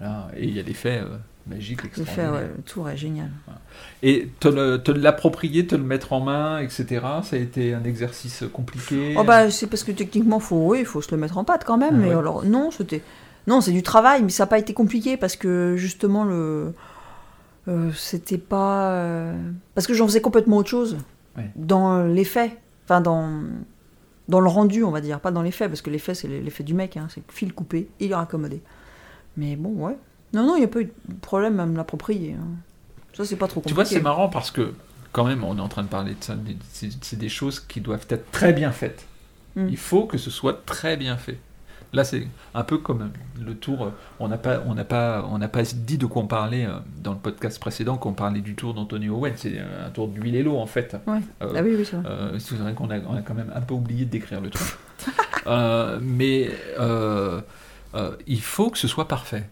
là, 0.00 0.28
et 0.36 0.44
il 0.46 0.56
y 0.56 0.60
a 0.60 0.62
l'effet 0.62 1.00
euh, 1.04 1.16
magique 1.48 1.82
Le, 1.82 1.88
faire, 1.88 2.02
extraordinaire. 2.06 2.32
ouais, 2.50 2.54
le 2.56 2.62
tour 2.62 2.88
est 2.88 2.96
génial. 2.96 3.30
Et 4.02 4.28
te 4.38 4.90
l'approprier, 4.90 5.66
te 5.66 5.74
le 5.74 5.82
mettre 5.82 6.12
en 6.12 6.20
main, 6.20 6.58
etc. 6.60 6.86
Ça 7.24 7.36
a 7.36 7.38
été 7.38 7.74
un 7.74 7.82
exercice 7.84 8.44
compliqué? 8.52 9.14
Oh 9.18 9.24
bah 9.24 9.50
c'est 9.50 9.66
parce 9.66 9.82
que 9.82 9.92
techniquement 9.92 10.38
faut 10.40 10.68
oui, 10.70 10.80
il 10.80 10.86
faut 10.86 11.02
se 11.02 11.10
le 11.10 11.16
mettre 11.20 11.38
en 11.38 11.44
pâte 11.44 11.64
quand 11.64 11.78
même 11.78 11.94
Ah 11.94 12.06
mais 12.06 12.10
alors 12.10 12.44
non, 12.44 12.70
c'était 12.70 13.02
non, 13.46 13.60
c'est 13.62 13.72
du 13.72 13.82
travail 13.82 14.22
mais 14.22 14.28
ça 14.30 14.42
n'a 14.44 14.46
pas 14.48 14.58
été 14.58 14.74
compliqué 14.74 15.16
parce 15.16 15.34
que 15.36 15.74
justement 15.76 16.24
le 16.24 16.74
euh, 17.66 17.90
c'était 17.94 18.38
pas 18.38 18.92
euh, 18.92 19.34
parce 19.74 19.86
que 19.86 19.94
j'en 19.94 20.06
faisais 20.06 20.20
complètement 20.20 20.58
autre 20.58 20.68
chose 20.70 20.96
Ouais. 21.36 21.50
dans 21.56 22.02
l'effet, 22.04 22.56
enfin 22.84 23.00
dans 23.00 23.30
dans 24.28 24.40
le 24.40 24.48
rendu, 24.48 24.84
on 24.84 24.90
va 24.90 25.00
dire, 25.00 25.20
pas 25.20 25.30
dans 25.30 25.42
l'effet 25.42 25.68
parce 25.68 25.80
que 25.82 25.90
l'effet 25.90 26.14
c'est 26.14 26.28
l'effet 26.28 26.62
du 26.64 26.74
mec 26.74 26.96
hein, 26.96 27.08
c'est 27.10 27.22
le 27.26 27.32
fil 27.32 27.52
coupé 27.52 27.88
et 28.00 28.06
il 28.06 28.12
est 28.12 28.14
raccommodé. 28.14 28.62
Mais 29.36 29.56
bon, 29.56 29.70
ouais. 29.86 29.96
Non 30.34 30.46
non, 30.46 30.56
il 30.56 30.60
n'y 30.60 30.64
a 30.64 30.68
pas 30.68 30.80
eu 30.80 30.84
de 31.08 31.14
problème 31.20 31.58
à 31.60 31.66
me 31.66 31.76
l'approprier. 31.76 32.34
hein. 32.34 32.46
Ça 33.14 33.24
c'est 33.24 33.36
pas 33.36 33.48
trop 33.48 33.60
Tu 33.60 33.74
compliqué. 33.74 33.74
vois, 33.74 33.84
c'est 33.84 34.00
marrant 34.00 34.28
parce 34.28 34.50
que, 34.50 34.74
quand 35.12 35.24
même, 35.24 35.42
on 35.44 35.56
est 35.56 35.60
en 35.60 35.68
train 35.68 35.82
de 35.82 35.88
parler 35.88 36.12
de 36.14 36.22
ça. 36.22 36.36
C'est 36.72 36.90
c'est 37.02 37.18
des 37.18 37.28
choses 37.30 37.60
qui 37.60 37.80
doivent 37.80 38.06
être 38.10 38.30
très 38.30 38.52
bien 38.52 38.70
faites. 38.72 39.06
Mm. 39.56 39.68
Il 39.70 39.76
faut 39.76 40.04
que 40.06 40.18
ce 40.18 40.30
soit 40.30 40.64
très 40.66 40.96
bien 40.96 41.16
fait. 41.16 41.38
Là, 41.92 42.04
c'est 42.04 42.26
un 42.54 42.64
peu 42.64 42.78
comme 42.78 43.10
le 43.40 43.54
tour. 43.54 43.84
euh, 43.84 43.90
On 44.20 44.28
n'a 44.28 44.36
pas, 44.38 44.62
on 44.66 44.74
n'a 44.74 44.84
pas, 44.84 45.24
on 45.30 45.38
n'a 45.38 45.48
pas 45.48 45.62
dit 45.62 45.96
de 45.98 46.04
quoi 46.06 46.22
on 46.22 46.26
parlait 46.26 46.66
euh, 46.66 46.72
dans 47.02 47.12
le 47.12 47.18
podcast 47.18 47.58
précédent, 47.58 47.96
qu'on 47.96 48.12
parlait 48.12 48.40
du 48.42 48.54
tour 48.54 48.74
d'Antonio 48.74 49.16
Owen. 49.16 49.32
C'est 49.36 49.58
un 49.58 49.88
tour 49.90 50.08
d'huile 50.08 50.36
et 50.36 50.42
l'eau, 50.42 50.58
en 50.58 50.66
fait. 50.66 50.96
Ouais. 51.06 51.20
Euh, 51.42 51.52
Ah 51.56 51.62
oui 51.62 51.74
oui, 51.78 51.84
c'est 51.84 51.96
vrai. 51.96 52.10
euh, 52.10 52.38
c'est 52.38 52.56
vrai 52.56 52.74
qu'on 52.74 52.90
a, 52.90 52.98
on 53.00 53.14
a 53.16 53.22
quand 53.22 53.34
même 53.34 53.50
un 53.54 53.60
peu 53.62 53.74
oublié 53.74 54.04
de 54.04 54.10
décrire 54.10 54.40
le 54.40 54.50
truc. 54.50 54.68
Euh, 55.46 55.98
mais 56.02 56.50
il 58.26 58.40
faut 58.42 58.68
que 58.68 58.76
ce 58.76 58.86
soit 58.86 59.08
parfait. 59.08 59.48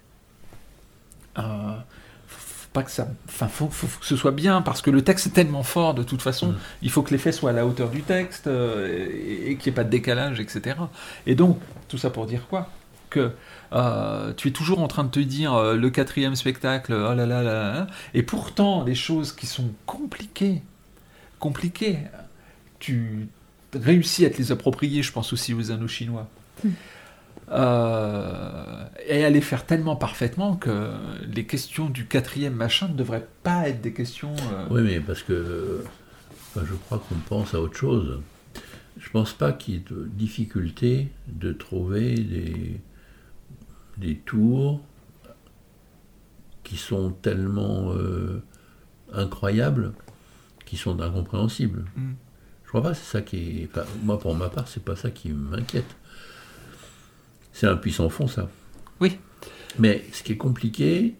Pas 2.76 2.82
que 2.82 2.90
ça. 2.90 3.08
Enfin, 3.26 3.48
faut, 3.48 3.70
faut, 3.70 3.86
que 3.86 4.04
ce 4.04 4.16
soit 4.16 4.32
bien, 4.32 4.60
parce 4.60 4.82
que 4.82 4.90
le 4.90 5.00
texte 5.00 5.28
est 5.28 5.30
tellement 5.30 5.62
fort 5.62 5.94
de 5.94 6.02
toute 6.02 6.20
façon, 6.20 6.48
mm. 6.48 6.58
il 6.82 6.90
faut 6.90 7.00
que 7.00 7.10
l'effet 7.10 7.32
soit 7.32 7.48
à 7.48 7.52
la 7.54 7.64
hauteur 7.64 7.88
du 7.88 8.02
texte 8.02 8.48
euh, 8.48 9.08
et, 9.46 9.56
qu'il 9.56 9.72
n'y 9.72 9.74
ait 9.74 9.76
pas 9.76 9.84
de 9.84 9.88
décalage, 9.88 10.40
etc. 10.40 10.76
Et 11.26 11.34
donc, 11.34 11.58
tout 11.88 11.96
ça 11.96 12.10
pour 12.10 12.26
dire 12.26 12.46
quoi? 12.50 12.68
Que 13.08 13.32
euh, 13.72 14.34
tu 14.36 14.48
es 14.48 14.50
toujours 14.50 14.80
en 14.80 14.88
train 14.88 15.04
de 15.04 15.08
te 15.08 15.20
dire 15.20 15.54
euh, 15.54 15.74
le 15.74 15.88
quatrième 15.88 16.36
spectacle, 16.36 16.92
oh 16.92 17.14
là 17.14 17.24
là 17.24 17.42
là, 17.42 17.86
et 18.12 18.22
pourtant, 18.22 18.84
les 18.84 18.94
choses 18.94 19.32
qui 19.32 19.46
sont 19.46 19.70
compliquées, 19.86 20.60
compliquées, 21.38 22.00
tu 22.78 23.26
réussis 23.72 24.26
à 24.26 24.28
te 24.28 24.36
les 24.36 24.52
approprier, 24.52 25.02
je 25.02 25.12
pense 25.12 25.32
aussi 25.32 25.54
aux 25.54 25.70
anneaux 25.70 25.88
chinois. 25.88 26.28
Euh, 27.50 28.84
et 29.06 29.28
les 29.30 29.40
faire 29.40 29.66
tellement 29.66 29.94
parfaitement 29.94 30.56
que 30.56 30.90
les 31.32 31.46
questions 31.46 31.88
du 31.88 32.06
quatrième 32.06 32.54
machin 32.54 32.88
ne 32.88 32.94
devraient 32.94 33.28
pas 33.42 33.68
être 33.68 33.80
des 33.80 33.92
questions. 33.92 34.34
Euh, 34.52 34.66
oui, 34.70 34.82
mais 34.82 35.00
parce 35.00 35.22
que 35.22 35.84
je 36.56 36.74
crois 36.74 36.98
qu'on 37.08 37.14
pense 37.28 37.54
à 37.54 37.60
autre 37.60 37.76
chose. 37.76 38.20
Je 38.98 39.10
pense 39.10 39.32
pas 39.32 39.52
qu'il 39.52 39.74
y 39.74 39.76
ait 39.76 39.84
de 39.90 40.08
difficulté 40.12 41.08
de 41.28 41.52
trouver 41.52 42.14
des, 42.14 42.80
des 43.98 44.16
tours 44.16 44.80
qui 46.64 46.76
sont 46.76 47.10
tellement 47.10 47.92
euh, 47.92 48.42
incroyables, 49.12 49.92
qui 50.64 50.76
sont 50.76 51.00
incompréhensibles. 51.00 51.84
Mm. 51.94 52.12
Je 52.64 52.68
crois 52.68 52.82
pas 52.82 52.94
c'est 52.94 53.04
ça 53.04 53.22
qui 53.22 53.62
est. 53.62 53.70
moi, 54.02 54.18
pour 54.18 54.34
ma 54.34 54.48
part, 54.48 54.66
c'est 54.66 54.84
pas 54.84 54.96
ça 54.96 55.12
qui 55.12 55.28
m'inquiète. 55.28 55.96
C'est 57.56 57.66
un 57.66 57.76
puissant 57.76 58.10
fond, 58.10 58.28
ça. 58.28 58.50
Oui. 59.00 59.16
Mais 59.78 60.04
ce 60.12 60.22
qui 60.22 60.32
est 60.32 60.36
compliqué, 60.36 61.14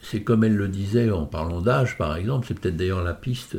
c'est 0.00 0.22
comme 0.22 0.44
elle 0.44 0.54
le 0.54 0.68
disait 0.68 1.10
en 1.10 1.26
parlant 1.26 1.60
d'âge, 1.60 1.98
par 1.98 2.14
exemple, 2.14 2.46
c'est 2.46 2.54
peut-être 2.54 2.76
d'ailleurs 2.76 3.02
la 3.02 3.12
piste 3.12 3.56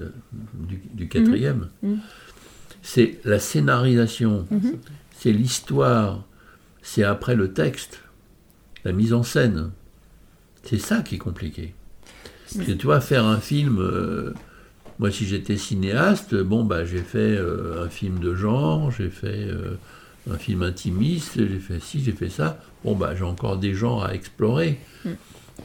du, 0.53 1.09
quatrième, 1.09 1.67
mmh. 1.83 1.89
Mmh. 1.89 1.99
c'est 2.83 3.19
la 3.25 3.37
scénarisation, 3.37 4.47
mmh. 4.49 4.69
c'est 5.17 5.33
l'histoire, 5.33 6.25
c'est 6.81 7.03
après 7.03 7.35
le 7.35 7.51
texte, 7.51 8.01
la 8.85 8.93
mise 8.93 9.11
en 9.11 9.23
scène. 9.23 9.71
C'est 10.63 10.79
ça 10.79 11.01
qui 11.01 11.15
est 11.15 11.17
compliqué. 11.17 11.75
tu 12.47 12.85
vois, 12.85 13.01
faire 13.01 13.25
un 13.25 13.41
film, 13.41 13.79
euh, 13.81 14.33
moi 14.99 15.11
si 15.11 15.25
j'étais 15.25 15.57
cinéaste, 15.57 16.33
bon, 16.33 16.63
bah, 16.63 16.85
j'ai 16.85 17.01
fait 17.01 17.35
euh, 17.35 17.83
un 17.83 17.89
film 17.89 18.19
de 18.19 18.33
genre, 18.35 18.89
j'ai 18.89 19.09
fait... 19.09 19.49
Euh, 19.49 19.75
un 20.29 20.37
film 20.37 20.63
intimiste, 20.63 21.33
j'ai 21.35 21.59
fait 21.59 21.79
ci, 21.79 22.03
j'ai 22.03 22.11
fait 22.11 22.29
ça. 22.29 22.59
Bon, 22.83 22.95
bah, 22.95 23.15
j'ai 23.15 23.23
encore 23.23 23.57
des 23.57 23.73
genres 23.73 24.03
à 24.05 24.13
explorer. 24.13 24.79
Mm. 25.05 25.09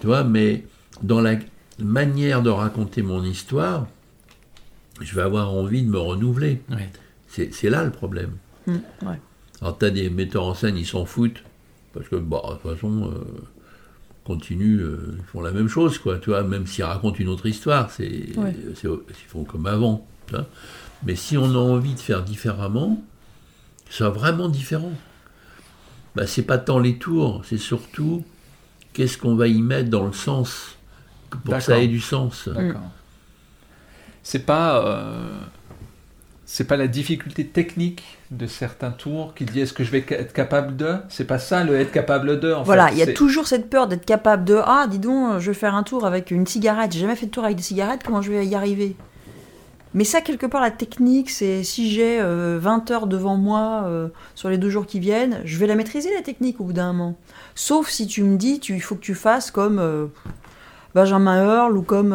Tu 0.00 0.06
vois, 0.06 0.24
mais 0.24 0.64
dans 1.02 1.20
la 1.20 1.36
manière 1.78 2.42
de 2.42 2.50
raconter 2.50 3.02
mon 3.02 3.22
histoire, 3.22 3.86
je 5.00 5.14
vais 5.14 5.22
avoir 5.22 5.52
envie 5.52 5.82
de 5.82 5.90
me 5.90 5.98
renouveler. 5.98 6.62
C'est 7.28 7.70
là 7.70 7.84
le 7.84 7.90
problème. 7.90 8.32
Mm, 8.66 8.76
Alors, 9.60 9.78
tu 9.78 9.84
as 9.84 9.90
des 9.90 10.08
metteurs 10.08 10.44
en 10.44 10.54
scène, 10.54 10.76
ils 10.76 10.86
s'en 10.86 11.04
foutent, 11.04 11.42
parce 11.92 12.08
que, 12.08 12.16
bah, 12.16 12.42
de 12.48 12.52
toute 12.54 12.62
façon, 12.74 13.10
euh, 13.12 13.24
continuent, 14.24 14.80
euh, 14.80 15.16
ils 15.18 15.24
font 15.24 15.42
la 15.42 15.52
même 15.52 15.68
chose, 15.68 15.98
quoi, 15.98 16.18
tu 16.18 16.30
vois, 16.30 16.42
même 16.42 16.66
s'ils 16.66 16.84
racontent 16.84 17.18
une 17.18 17.28
autre 17.28 17.46
histoire, 17.46 17.90
c'est, 17.90 18.08
ils 18.08 19.28
font 19.28 19.44
comme 19.44 19.66
avant. 19.66 20.06
Mais 21.04 21.14
si 21.14 21.36
on 21.36 21.44
a 21.44 21.58
envie 21.58 21.94
de 21.94 22.00
faire 22.00 22.24
différemment, 22.24 23.02
soit 23.88 24.10
vraiment 24.10 24.48
différent. 24.48 24.92
Bah, 26.14 26.26
c'est 26.26 26.42
pas 26.42 26.58
tant 26.58 26.78
les 26.78 26.96
tours, 26.96 27.42
c'est 27.44 27.58
surtout 27.58 28.24
qu'est-ce 28.92 29.18
qu'on 29.18 29.36
va 29.36 29.48
y 29.48 29.60
mettre 29.60 29.90
dans 29.90 30.04
le 30.04 30.12
sens 30.12 30.76
pour 31.28 31.54
que 31.54 31.60
ça 31.60 31.78
ait 31.78 31.88
du 31.88 32.00
sens. 32.00 32.48
D'accord. 32.48 32.80
C'est 34.22 34.44
pas 34.46 34.84
euh, 34.84 35.28
c'est 36.46 36.64
pas 36.64 36.76
la 36.76 36.86
difficulté 36.86 37.46
technique 37.46 38.02
de 38.30 38.46
certains 38.46 38.92
tours 38.92 39.34
qui 39.34 39.44
dit 39.44 39.60
est-ce 39.60 39.72
que 39.72 39.84
je 39.84 39.90
vais 39.90 40.04
être 40.08 40.32
capable 40.32 40.76
de? 40.76 40.96
C'est 41.08 41.26
pas 41.26 41.38
ça 41.38 41.64
le 41.64 41.78
être 41.78 41.92
capable 41.92 42.40
de. 42.40 42.52
En 42.52 42.62
voilà, 42.62 42.90
il 42.92 42.98
y 42.98 43.02
a 43.02 43.12
toujours 43.12 43.46
cette 43.46 43.68
peur 43.68 43.86
d'être 43.86 44.06
capable 44.06 44.44
de 44.44 44.58
ah 44.64 44.86
dis 44.88 44.98
donc 44.98 45.40
je 45.40 45.50
vais 45.50 45.54
faire 45.54 45.74
un 45.74 45.82
tour 45.82 46.06
avec 46.06 46.30
une 46.30 46.46
cigarette. 46.46 46.92
J'ai 46.92 47.00
jamais 47.00 47.16
fait 47.16 47.26
de 47.26 47.30
tour 47.32 47.44
avec 47.44 47.56
des 47.56 47.62
cigarettes. 47.62 48.02
Comment 48.04 48.22
je 48.22 48.30
vais 48.30 48.46
y 48.46 48.54
arriver? 48.54 48.96
Mais 49.96 50.04
ça, 50.04 50.20
quelque 50.20 50.44
part, 50.44 50.60
la 50.60 50.70
technique, 50.70 51.30
c'est 51.30 51.64
si 51.64 51.90
j'ai 51.90 52.18
20 52.18 52.22
euh, 52.22 52.60
heures 52.90 53.06
devant 53.06 53.38
moi 53.38 53.84
euh, 53.86 54.08
sur 54.34 54.50
les 54.50 54.58
deux 54.58 54.68
jours 54.68 54.84
qui 54.84 55.00
viennent, 55.00 55.40
je 55.46 55.56
vais 55.56 55.66
la 55.66 55.74
maîtriser, 55.74 56.12
la 56.14 56.20
technique, 56.20 56.60
au 56.60 56.64
bout 56.64 56.74
d'un 56.74 56.92
moment. 56.92 57.16
Sauf 57.54 57.88
si 57.88 58.06
tu 58.06 58.22
me 58.22 58.36
dis, 58.36 58.60
il 58.68 58.82
faut 58.82 58.94
que 58.94 59.00
tu 59.00 59.14
fasses 59.14 59.50
comme 59.50 59.78
euh, 59.78 60.08
Benjamin 60.94 61.42
Earl 61.42 61.78
ou 61.78 61.80
comme, 61.80 62.12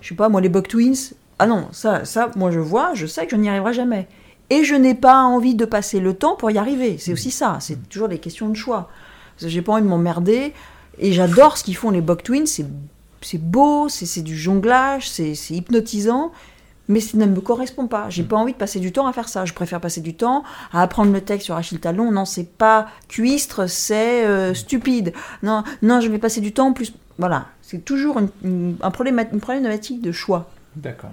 je 0.00 0.08
sais 0.08 0.16
pas, 0.16 0.28
moi, 0.28 0.40
les 0.40 0.48
Buck 0.48 0.66
Twins. 0.66 1.12
Ah 1.38 1.46
non, 1.46 1.68
ça, 1.70 2.04
ça, 2.04 2.32
moi, 2.34 2.50
je 2.50 2.58
vois, 2.58 2.92
je 2.94 3.06
sais 3.06 3.24
que 3.24 3.30
je 3.30 3.36
n'y 3.36 3.48
arriverai 3.48 3.72
jamais. 3.72 4.08
Et 4.50 4.64
je 4.64 4.74
n'ai 4.74 4.96
pas 4.96 5.22
envie 5.22 5.54
de 5.54 5.64
passer 5.64 6.00
le 6.00 6.14
temps 6.14 6.34
pour 6.34 6.50
y 6.50 6.58
arriver. 6.58 6.98
C'est 6.98 7.12
aussi 7.12 7.30
ça, 7.30 7.58
c'est 7.60 7.88
toujours 7.88 8.08
des 8.08 8.18
questions 8.18 8.48
de 8.48 8.56
choix. 8.56 8.90
J'ai 9.38 9.62
pas 9.62 9.74
envie 9.74 9.82
de 9.82 9.86
m'emmerder. 9.86 10.54
Et 10.98 11.12
j'adore 11.12 11.56
ce 11.56 11.62
qu'ils 11.62 11.76
font, 11.76 11.92
les 11.92 12.00
Buck 12.00 12.24
Twins. 12.24 12.48
C'est 12.48 13.38
beau, 13.38 13.88
c'est 13.88 14.22
du 14.22 14.36
jonglage, 14.36 15.08
c'est 15.08 15.36
hypnotisant 15.50 16.32
mais 16.90 16.98
ça 17.00 17.16
ne 17.16 17.24
me 17.24 17.40
correspond 17.40 17.86
pas. 17.86 18.10
J'ai 18.10 18.24
mm. 18.24 18.26
pas 18.26 18.36
envie 18.36 18.52
de 18.52 18.58
passer 18.58 18.80
du 18.80 18.90
temps 18.92 19.06
à 19.06 19.12
faire 19.12 19.28
ça. 19.28 19.44
Je 19.44 19.54
préfère 19.54 19.80
passer 19.80 20.00
du 20.00 20.14
temps 20.14 20.42
à 20.72 20.82
apprendre 20.82 21.12
le 21.12 21.20
texte 21.20 21.46
sur 21.46 21.54
Achille 21.54 21.78
Talon. 21.78 22.10
Non, 22.10 22.24
c'est 22.24 22.48
pas 22.48 22.88
cuistre, 23.08 23.68
c'est 23.68 24.26
euh, 24.26 24.54
stupide. 24.54 25.12
Non, 25.44 25.62
non, 25.82 26.00
je 26.00 26.08
vais 26.08 26.18
passer 26.18 26.40
du 26.40 26.52
temps 26.52 26.72
plus. 26.72 26.92
Voilà, 27.16 27.46
c'est 27.62 27.84
toujours 27.84 28.18
un 28.18 28.90
problème, 28.90 29.24
une 29.32 29.40
problématique 29.40 30.02
de 30.02 30.10
choix. 30.10 30.50
D'accord. 30.74 31.12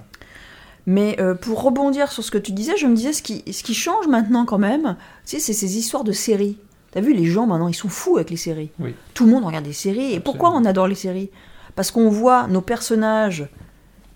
Mais 0.87 1.17
euh, 1.19 1.35
pour 1.35 1.61
rebondir 1.61 2.11
sur 2.11 2.23
ce 2.23 2.31
que 2.31 2.37
tu 2.37 2.53
disais, 2.53 2.75
je 2.77 2.87
me 2.87 2.95
disais 2.95 3.13
ce 3.13 3.21
qui, 3.21 3.43
ce 3.51 3.61
qui 3.61 3.73
change 3.73 4.07
maintenant 4.07 4.45
quand 4.45 4.57
même, 4.57 4.95
c'est 5.25 5.39
ces 5.39 5.77
histoires 5.77 6.05
de 6.05 6.13
séries. 6.13 6.57
T'as 6.91 7.01
vu, 7.01 7.13
les 7.13 7.25
gens 7.25 7.45
maintenant, 7.45 7.67
ils 7.67 7.75
sont 7.75 7.89
fous 7.89 8.15
avec 8.15 8.31
les 8.31 8.37
séries. 8.37 8.71
Oui. 8.79 8.95
Tout 9.13 9.25
le 9.25 9.31
monde 9.31 9.43
regarde 9.43 9.65
des 9.65 9.73
séries. 9.73 10.13
Et 10.13 10.19
pourquoi 10.21 10.51
on 10.51 10.65
adore 10.65 10.87
les 10.87 10.95
séries? 10.95 11.29
Parce 11.75 11.91
qu'on 11.91 12.09
voit 12.09 12.47
nos 12.47 12.61
personnages 12.61 13.47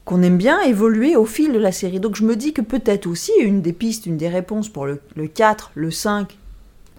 qu'on 0.05 0.23
aime 0.23 0.37
bien 0.37 0.61
évoluer 0.61 1.15
au 1.15 1.25
fil 1.25 1.53
de 1.53 1.59
la 1.59 1.71
série. 1.71 1.99
Donc 1.99 2.15
je 2.15 2.23
me 2.23 2.35
dis 2.35 2.53
que 2.53 2.61
peut-être 2.61 3.07
aussi 3.07 3.31
une 3.39 3.61
des 3.61 3.73
pistes, 3.73 4.05
une 4.05 4.17
des 4.17 4.29
réponses 4.29 4.69
pour 4.69 4.85
le, 4.85 4.99
4, 5.27 5.71
le 5.75 5.91
5 5.91 6.37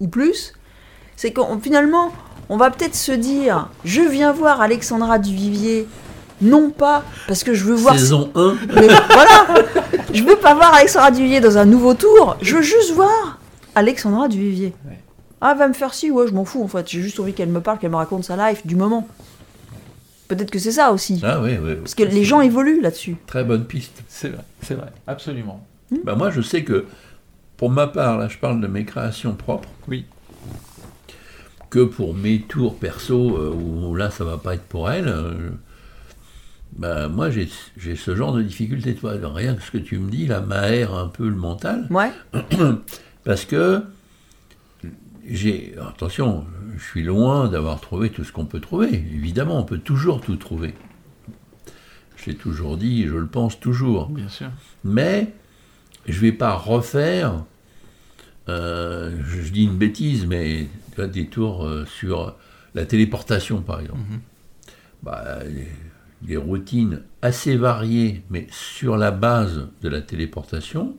ou 0.00 0.08
plus, 0.08 0.52
c'est 1.16 1.32
qu'on 1.32 1.58
finalement, 1.58 2.12
on 2.48 2.56
va 2.56 2.70
peut-être 2.70 2.94
se 2.94 3.12
dire, 3.12 3.68
je 3.84 4.02
viens 4.02 4.32
voir 4.32 4.60
Alexandra 4.60 5.18
Duvivier, 5.18 5.86
non 6.40 6.70
pas 6.70 7.04
parce 7.26 7.44
que 7.44 7.54
je 7.54 7.64
veux 7.64 7.74
voir... 7.74 7.98
Saison 7.98 8.30
1 8.34 8.56
mais 8.74 8.86
voilà 8.86 9.46
Je 10.12 10.22
veux 10.22 10.36
pas 10.36 10.54
voir 10.54 10.74
Alexandra 10.74 11.10
Duvivier 11.10 11.40
dans 11.40 11.58
un 11.58 11.64
nouveau 11.64 11.94
tour, 11.94 12.36
je 12.40 12.56
veux 12.56 12.62
juste 12.62 12.92
voir 12.92 13.38
Alexandra 13.74 14.28
Duvivier. 14.28 14.74
Ah, 15.40 15.54
va 15.54 15.66
me 15.66 15.72
faire 15.72 15.92
ci, 15.92 16.10
ouais, 16.12 16.28
je 16.28 16.32
m'en 16.32 16.44
fous 16.44 16.62
en 16.62 16.68
fait, 16.68 16.88
j'ai 16.88 17.00
juste 17.00 17.18
envie 17.18 17.32
qu'elle 17.32 17.48
me 17.48 17.60
parle, 17.60 17.78
qu'elle 17.78 17.90
me 17.90 17.96
raconte 17.96 18.24
sa 18.24 18.36
life 18.36 18.64
du 18.64 18.76
moment. 18.76 19.08
Peut-être 20.32 20.50
que 20.50 20.58
c'est 20.58 20.72
ça 20.72 20.92
aussi. 20.92 21.20
Ah 21.22 21.42
oui, 21.42 21.58
oui. 21.62 21.74
Parce 21.74 21.94
que 21.94 22.04
les 22.04 22.24
gens 22.24 22.40
évoluent 22.40 22.80
là-dessus. 22.80 23.16
Très 23.26 23.44
bonne 23.44 23.66
piste. 23.66 24.02
C'est 24.08 24.30
vrai, 24.30 24.44
c'est 24.62 24.74
vrai, 24.74 24.88
absolument. 25.06 25.62
Hmm. 25.90 25.98
Bah 26.04 26.14
moi, 26.14 26.30
je 26.30 26.40
sais 26.40 26.64
que, 26.64 26.86
pour 27.58 27.68
ma 27.68 27.86
part, 27.86 28.16
là, 28.16 28.28
je 28.28 28.38
parle 28.38 28.62
de 28.62 28.66
mes 28.66 28.86
créations 28.86 29.34
propres. 29.34 29.68
Oui. 29.88 30.06
Que 31.68 31.84
pour 31.84 32.14
mes 32.14 32.40
tours 32.40 32.78
perso, 32.78 33.36
euh, 33.36 33.50
où 33.52 33.94
là, 33.94 34.10
ça 34.10 34.24
va 34.24 34.38
pas 34.38 34.54
être 34.54 34.62
pour 34.62 34.90
elle. 34.90 35.08
Euh, 35.08 35.50
bah, 36.78 37.08
moi, 37.08 37.28
j'ai 37.28 37.46
ce 37.94 38.16
genre 38.16 38.32
de 38.32 38.40
difficulté. 38.40 38.94
Toi, 38.94 39.16
rien 39.22 39.54
que 39.54 39.62
ce 39.62 39.70
que 39.70 39.76
tu 39.76 39.98
me 39.98 40.10
dis, 40.10 40.26
là, 40.26 40.40
m'aère 40.40 40.94
un 40.94 41.08
peu 41.08 41.28
le 41.28 41.36
mental. 41.36 41.88
Ouais. 41.90 42.10
Parce 43.24 43.44
que 43.44 43.82
j'ai. 45.28 45.74
Attention, 45.78 46.46
je 46.76 46.82
suis 46.82 47.02
loin 47.02 47.48
d'avoir 47.48 47.80
trouvé 47.80 48.10
tout 48.10 48.24
ce 48.24 48.32
qu'on 48.32 48.46
peut 48.46 48.60
trouver. 48.60 48.92
Évidemment, 48.92 49.58
on 49.58 49.64
peut 49.64 49.78
toujours 49.78 50.20
tout 50.20 50.36
trouver. 50.36 50.74
Je 52.16 52.30
l'ai 52.30 52.36
toujours 52.36 52.76
dit, 52.76 53.06
je 53.06 53.16
le 53.16 53.26
pense 53.26 53.58
toujours. 53.58 54.08
Bien 54.08 54.28
sûr. 54.28 54.50
Mais 54.84 55.32
je 56.06 56.16
ne 56.16 56.20
vais 56.20 56.32
pas 56.32 56.54
refaire, 56.54 57.44
euh, 58.48 59.16
je, 59.24 59.50
dis 59.50 59.64
une 59.64 59.76
bêtise, 59.76 60.26
mais 60.26 60.68
des 60.98 61.26
tours 61.26 61.66
euh, 61.66 61.84
sur 61.86 62.36
la 62.74 62.86
téléportation, 62.86 63.60
par 63.62 63.80
exemple. 63.80 64.00
Bah, 65.02 65.40
des 66.22 66.36
routines 66.36 67.02
assez 67.22 67.56
variées, 67.56 68.22
mais 68.30 68.46
sur 68.50 68.96
la 68.96 69.10
base 69.10 69.68
de 69.82 69.88
la 69.88 70.00
téléportation, 70.00 70.96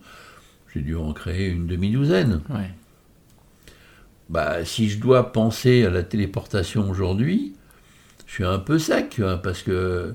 j'ai 0.74 0.82
dû 0.82 0.96
en 0.96 1.14
créer 1.14 1.48
une 1.48 1.68
demi-douzaine. 1.68 2.42
Ouais 2.50 2.72
bah, 4.30 4.66
si 4.66 4.90
je 4.90 5.00
dois 5.00 5.32
penser 5.32 5.86
à 5.86 5.90
la 5.90 6.04
téléportation 6.04 6.90
aujourd'hui, 6.90 7.54
je 8.26 8.34
suis 8.34 8.46
un 8.46 8.60
peu 8.60 8.80
sec, 8.80 9.20
hein, 9.24 9.40
parce 9.42 9.62
que 9.62 10.14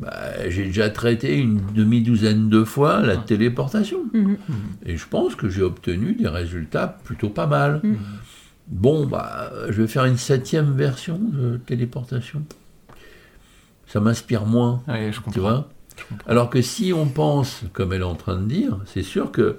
bah, 0.00 0.48
j'ai 0.48 0.64
déjà 0.64 0.90
traité 0.90 1.36
une 1.36 1.60
demi-douzaine 1.72 2.48
de 2.48 2.64
fois 2.64 3.00
la 3.00 3.14
ah. 3.14 3.16
téléportation. 3.16 4.00
Mhm. 4.12 4.36
Et 4.86 4.96
je 4.96 5.06
pense 5.06 5.34
que 5.34 5.48
j'ai 5.48 5.62
obtenu 5.62 6.14
des 6.14 6.28
résultats 6.28 6.98
plutôt 7.04 7.28
pas 7.28 7.46
mal. 7.46 7.82
Bon, 8.68 9.06
bah, 9.06 9.52
je 9.68 9.82
vais 9.82 9.88
faire 9.88 10.06
une 10.06 10.16
septième 10.16 10.72
version 10.72 11.18
de 11.18 11.58
téléportation. 11.58 12.42
ça 13.86 14.00
m'inspire 14.00 14.46
moins. 14.46 14.82
Ouais, 14.88 15.10
je 15.12 15.18
comprends. 15.18 15.32
Tu 15.32 15.40
vois 15.40 15.68
Alors 16.26 16.50
que 16.50 16.62
si 16.62 16.92
on 16.92 17.06
pense, 17.06 17.62
comme 17.72 17.92
elle 17.92 18.00
est 18.00 18.04
en 18.04 18.14
train 18.14 18.36
de 18.36 18.46
dire, 18.46 18.78
c'est 18.86 19.02
sûr 19.02 19.30
que 19.30 19.58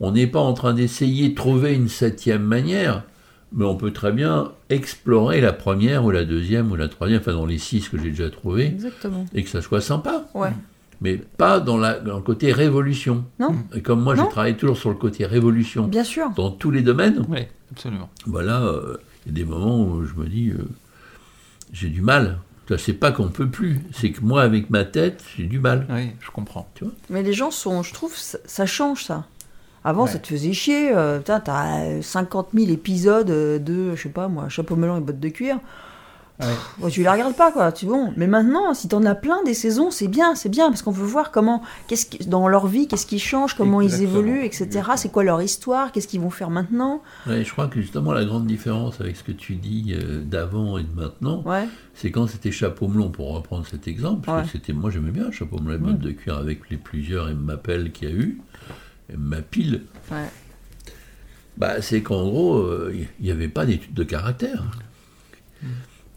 on 0.00 0.12
n'est 0.12 0.26
pas 0.26 0.40
en 0.40 0.52
train 0.52 0.74
d'essayer 0.74 1.30
de 1.30 1.34
trouver 1.34 1.74
une 1.74 1.88
septième 1.88 2.42
manière, 2.42 3.04
mais 3.52 3.64
on 3.64 3.76
peut 3.76 3.92
très 3.92 4.12
bien 4.12 4.52
explorer 4.70 5.40
la 5.40 5.52
première 5.52 6.04
ou 6.04 6.10
la 6.10 6.24
deuxième 6.24 6.70
ou 6.72 6.76
la 6.76 6.88
troisième, 6.88 7.20
enfin 7.20 7.32
dans 7.32 7.46
les 7.46 7.58
six 7.58 7.88
que 7.88 7.96
j'ai 7.98 8.10
déjà 8.10 8.30
trouvés, 8.30 8.66
Exactement. 8.66 9.24
et 9.34 9.42
que 9.44 9.48
ça 9.50 9.62
soit 9.62 9.80
sympa. 9.80 10.26
Ouais. 10.34 10.50
Mais 11.00 11.16
pas 11.16 11.60
dans, 11.60 11.76
la, 11.76 11.98
dans 12.00 12.16
le 12.16 12.22
côté 12.22 12.52
révolution. 12.52 13.24
Non. 13.38 13.54
Et 13.74 13.82
comme 13.82 14.02
moi, 14.02 14.14
Non. 14.16 14.24
je 14.24 14.30
travaille 14.30 14.56
toujours 14.56 14.78
sur 14.78 14.88
le 14.88 14.96
côté 14.96 15.26
révolution 15.26 15.86
Bien 15.86 16.04
sûr. 16.04 16.30
dans 16.36 16.50
tous 16.50 16.70
les 16.70 16.80
domaines, 16.82 17.24
Oui, 17.28 17.40
absolument. 17.70 18.08
voilà, 18.26 18.62
euh, 18.62 18.96
il 19.26 19.32
y 19.32 19.34
a 19.34 19.34
des 19.34 19.44
moments 19.44 19.82
où 19.84 20.04
je 20.04 20.14
me 20.14 20.26
dis, 20.26 20.48
euh, 20.50 20.64
j'ai 21.72 21.88
du 21.88 22.00
mal. 22.02 22.38
Ça, 22.68 22.78
C'est 22.78 22.94
pas 22.94 23.12
qu'on 23.12 23.28
peut 23.28 23.48
plus, 23.48 23.80
c'est 23.92 24.10
que 24.10 24.22
moi, 24.22 24.42
avec 24.42 24.70
ma 24.70 24.84
tête, 24.84 25.22
j'ai 25.36 25.44
du 25.44 25.60
mal. 25.60 25.86
Oui, 25.88 26.10
je 26.20 26.30
comprends. 26.30 26.68
Mais 27.10 27.22
les 27.22 27.32
gens 27.32 27.52
sont, 27.52 27.82
je 27.84 27.94
trouve, 27.94 28.16
ça, 28.16 28.38
ça 28.44 28.66
change 28.66 29.04
ça. 29.04 29.24
Avant, 29.88 30.04
Ouais. 30.04 30.10
ça 30.10 30.18
te 30.18 30.26
faisait 30.26 30.52
chier. 30.52 30.90
euh, 30.92 31.18
putain, 31.18 31.38
t'as 31.40 31.80
euh, 31.84 32.02
50 32.02 32.48
000 32.54 32.70
épisodes 32.70 33.30
euh, 33.30 33.58
de, 33.58 33.94
je 33.94 34.02
sais 34.02 34.08
pas 34.08 34.26
moi, 34.28 34.48
chapeau 34.48 34.74
melon 34.76 34.96
et 34.98 35.00
bottes 35.00 35.20
de 35.20 35.28
cuir. 35.28 35.58
Ouais. 36.38 36.46
Ouais, 36.82 36.90
tu 36.90 37.00
les 37.02 37.08
regardes 37.08 37.34
pas, 37.34 37.50
quoi. 37.50 37.72
Tu 37.72 37.86
bon. 37.86 38.12
Mais 38.18 38.26
maintenant, 38.26 38.74
si 38.74 38.88
t'en 38.88 39.02
as 39.06 39.14
plein 39.14 39.42
des 39.44 39.54
saisons, 39.54 39.90
c'est 39.90 40.08
bien, 40.08 40.34
c'est 40.34 40.50
bien, 40.50 40.68
parce 40.68 40.82
qu'on 40.82 40.90
veut 40.90 41.06
voir 41.06 41.30
comment, 41.30 41.62
qu'est-ce 41.86 42.04
qui, 42.04 42.26
dans 42.26 42.46
leur 42.46 42.66
vie, 42.66 42.88
qu'est-ce 42.88 43.06
qui 43.06 43.18
change, 43.18 43.54
comment 43.54 43.80
Exactement. 43.80 44.10
ils 44.10 44.12
évoluent, 44.12 44.44
etc. 44.44 44.64
Exactement. 44.64 44.96
C'est 44.98 45.08
quoi 45.12 45.24
leur 45.24 45.40
histoire, 45.40 45.92
qu'est-ce 45.92 46.06
qu'ils 46.08 46.20
vont 46.20 46.28
faire 46.28 46.50
maintenant? 46.50 47.00
Ouais, 47.26 47.42
je 47.42 47.50
crois 47.52 47.68
que 47.68 47.80
justement, 47.80 48.12
la 48.12 48.26
grande 48.26 48.46
différence 48.46 49.00
avec 49.00 49.16
ce 49.16 49.22
que 49.22 49.32
tu 49.32 49.54
dis 49.54 49.94
euh, 49.98 50.20
d'avant 50.22 50.76
et 50.76 50.82
de 50.82 50.92
maintenant, 50.94 51.42
Ouais. 51.46 51.66
c'est 51.94 52.10
quand 52.10 52.26
c'était 52.26 52.52
chapeau 52.52 52.86
melon, 52.88 53.08
pour 53.08 53.32
reprendre 53.34 53.64
cet 53.66 53.88
exemple, 53.88 54.26
parce 54.26 54.48
que 54.48 54.58
c'était, 54.58 54.74
moi 54.74 54.90
j'aimais 54.90 55.12
bien 55.12 55.30
chapeau 55.30 55.58
melon 55.58 55.74
et 55.76 55.78
bottes 55.78 56.00
de 56.00 56.10
cuir 56.10 56.36
avec 56.36 56.68
les 56.68 56.76
plusieurs 56.76 57.34
m'appelle 57.34 57.92
qu'il 57.92 58.10
y 58.10 58.12
a 58.12 58.14
eu, 58.14 58.38
et 58.68 58.74
ma 59.16 59.42
pile. 59.42 59.82
Ouais. 60.10 60.28
Bah, 61.56 61.80
c'est 61.80 62.02
qu'en 62.02 62.24
gros, 62.26 62.58
euh, 62.58 62.94
il 62.94 63.24
n'y 63.24 63.30
avait 63.30 63.48
pas 63.48 63.64
d'étude 63.66 63.94
de 63.94 64.04
caractère. 64.04 64.64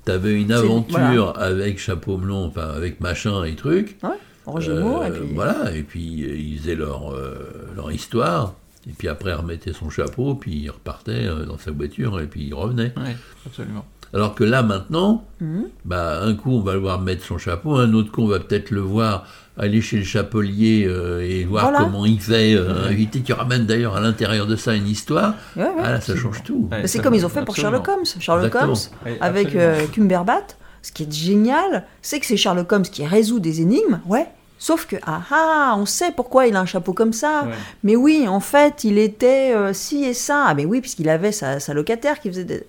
Tu 0.05 0.11
avais 0.11 0.33
une 0.41 0.51
aventure 0.51 1.33
avec 1.39 1.79
chapeau 1.79 2.17
melon, 2.17 2.45
enfin 2.45 2.69
avec 2.69 2.99
machin 2.99 3.43
et 3.43 3.55
truc. 3.55 3.97
Roger 4.45 4.71
Euh, 4.71 4.81
Moore, 4.81 5.05
et 5.05 5.11
puis. 5.11 5.33
Voilà, 5.33 5.71
et 5.75 5.83
puis 5.83 6.23
euh, 6.23 6.35
ils 6.35 6.57
faisaient 6.59 6.75
leur, 6.75 7.13
euh, 7.13 7.69
leur 7.75 7.91
histoire, 7.91 8.55
et 8.89 8.93
puis 8.93 9.07
après 9.07 9.29
ils 9.31 9.35
remettaient 9.35 9.73
son 9.73 9.89
chapeau, 9.89 10.33
puis 10.35 10.55
il 10.55 10.69
repartait 10.69 11.27
euh, 11.27 11.45
dans 11.45 11.57
sa 11.59 11.71
voiture, 11.71 12.19
et 12.19 12.25
puis 12.25 12.45
il 12.45 12.53
revenait. 12.53 12.91
Oui, 12.97 13.11
absolument. 13.45 13.85
Alors 14.13 14.33
que 14.35 14.43
là 14.43 14.63
maintenant, 14.63 15.23
Mhm. 15.39 15.65
bah, 15.85 16.21
un 16.23 16.33
coup 16.35 16.51
on 16.51 16.61
va 16.61 16.73
le 16.73 16.79
voir 16.79 16.99
mettre 16.99 17.23
son 17.23 17.37
chapeau, 17.37 17.75
un 17.75 17.93
autre 17.93 18.11
coup 18.11 18.23
on 18.23 18.27
va 18.27 18.39
peut-être 18.39 18.71
le 18.71 18.81
voir 18.81 19.25
aller 19.57 19.81
chez 19.81 19.97
le 19.97 20.03
chapelier 20.03 20.85
euh, 20.87 21.19
et 21.21 21.43
voir 21.43 21.65
Voilà. 21.69 21.79
comment 21.85 22.05
il 22.05 22.19
fait, 22.19 22.53
euh, 22.55 22.87
inviter, 22.87 23.21
tu 23.21 23.33
ramènes 23.33 23.65
d'ailleurs 23.65 23.95
à 23.97 23.99
l'intérieur 24.01 24.47
de 24.47 24.55
ça 24.55 24.73
une 24.73 24.87
histoire, 24.87 25.33
Ouais, 25.55 25.63
ouais. 25.63 25.69
ah 25.83 25.91
là 25.91 26.01
ça 26.01 26.15
change 26.15 26.43
tout. 26.43 26.67
Ouais, 26.71 26.81
Mais 26.81 26.87
c'est 26.87 26.99
comme 26.99 27.13
ils 27.13 27.25
ont 27.25 27.29
fait 27.29 27.43
pour 27.45 27.53
absolument. 27.55 27.83
Sherlock 27.83 27.87
Holmes. 27.89 28.21
Sherlock 28.21 28.45
Exactement. 28.45 28.73
Holmes, 29.05 29.17
avec 29.21 29.55
euh, 29.55 29.85
Cumberbatch, 29.93 30.51
ce 30.81 30.91
qui 30.93 31.03
est 31.03 31.11
génial, 31.13 31.83
c'est 32.01 32.19
que 32.21 32.25
c'est 32.25 32.37
Sherlock 32.37 32.71
Holmes 32.71 32.83
qui 32.83 33.05
résout 33.05 33.39
des 33.39 33.61
énigmes, 33.61 33.99
ouais. 34.07 34.27
Sauf 34.61 34.85
que, 34.87 34.95
ah 35.05 35.21
ah, 35.31 35.75
on 35.77 35.85
sait 35.85 36.11
pourquoi 36.13 36.47
il 36.47 36.55
a 36.55 36.59
un 36.61 36.65
chapeau 36.65 36.91
comme 36.93 37.13
ça. 37.13 37.43
Ouais. 37.45 37.53
Mais 37.83 37.95
oui, 37.95 38.27
en 38.27 38.41
fait, 38.41 38.83
il 38.83 38.97
était 38.97 39.53
euh, 39.55 39.71
ci 39.71 40.03
et 40.03 40.13
ça. 40.13 40.45
Ah, 40.47 40.53
mais 40.53 40.65
oui, 40.65 40.81
puisqu'il 40.81 41.07
avait 41.09 41.31
sa, 41.31 41.61
sa 41.61 41.73
locataire 41.73 42.19
qui 42.19 42.27
faisait 42.29 42.43
des... 42.43 42.63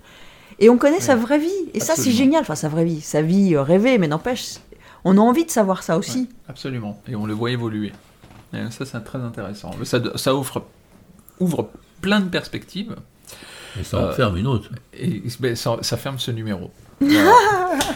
Et 0.59 0.69
on 0.69 0.77
connaît 0.77 0.99
sa 0.99 1.15
vraie 1.15 1.39
vie. 1.39 1.49
Et 1.73 1.79
ça, 1.79 1.95
c'est 1.95 2.11
génial. 2.11 2.41
Enfin, 2.41 2.55
sa 2.55 2.69
vraie 2.69 2.85
vie, 2.85 3.01
sa 3.01 3.21
vie 3.21 3.55
euh, 3.55 3.63
rêvée, 3.63 3.97
mais 3.97 4.07
n'empêche, 4.07 4.55
on 5.03 5.17
a 5.17 5.21
envie 5.21 5.45
de 5.45 5.51
savoir 5.51 5.83
ça 5.83 5.97
aussi. 5.97 6.19
Ouais, 6.19 6.27
absolument. 6.49 7.01
Et 7.07 7.15
on 7.15 7.25
le 7.25 7.33
voit 7.33 7.51
évoluer. 7.51 7.91
Et 8.53 8.59
ça, 8.69 8.85
c'est 8.85 8.99
très 9.03 9.19
intéressant. 9.19 9.71
Ça, 9.83 9.99
ça 10.15 10.35
offre, 10.35 10.63
ouvre 11.39 11.69
plein 12.01 12.19
de 12.19 12.29
perspectives 12.29 12.95
Et 13.79 13.83
ça 13.83 13.97
en 13.97 14.01
Euh, 14.01 14.13
ferme 14.13 14.37
une 14.37 14.47
autre. 14.47 14.69
et 14.93 15.23
ben, 15.39 15.55
ça, 15.55 15.77
ça 15.81 15.97
ferme 15.97 16.19
ce 16.19 16.31
numéro. 16.31 16.69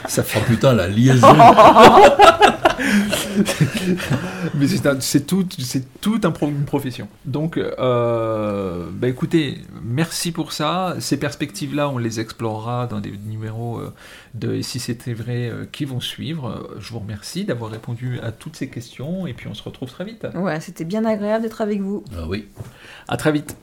ça 0.08 0.24
Oh 0.36 0.40
putain, 0.48 0.74
la 0.74 0.88
liaison 0.88 1.28
Mais 4.56 4.68
c'est 4.68 4.86
un- 4.86 5.00
c'est 5.00 5.26
tout, 5.26 5.46
c'est 5.60 6.00
tout 6.02 6.20
un 6.24 6.32
pro- 6.32 6.48
une 6.50 6.66
profession. 6.66 7.08
Donc, 7.26 7.58
euh, 7.58 8.86
bah 8.92 9.08
écoutez, 9.08 9.60
merci 9.84 10.32
pour 10.32 10.52
ça. 10.52 10.96
Ces 11.00 11.18
perspectives-là, 11.18 11.90
on 11.90 11.98
les 11.98 12.20
explorera 12.20 12.88
dans 12.88 13.00
des 13.00 13.14
numéros 13.26 13.80
euh, 13.80 13.94
de 14.34 14.54
Et 14.56 14.64
si 14.64 14.80
c'était 14.80 15.14
vrai 15.14 15.50
euh, 15.50 15.66
qui 15.72 15.86
vont 15.86 16.00
suivre. 16.00 16.70
Je 16.80 16.92
vous 16.92 17.00
remercie 17.00 17.46
d'avoir 17.46 17.72
répondu 17.72 18.20
à 18.22 18.32
toutes 18.32 18.56
ces 18.56 18.70
questions 18.70 19.28
et 19.28 19.34
puis 19.34 19.48
on 19.48 19.54
se 19.54 19.64
retrouve 19.64 19.90
très 19.90 20.06
vite. 20.06 20.26
Ouais, 20.36 20.60
c'était 20.60 20.86
bien 20.86 21.06
agréable 21.06 21.44
d'être 21.44 21.62
avec 21.62 21.82
vous. 21.82 22.04
Ah 22.18 22.26
oui. 22.28 22.48
À 23.08 23.18
très 23.18 23.32
vite. 23.32 23.56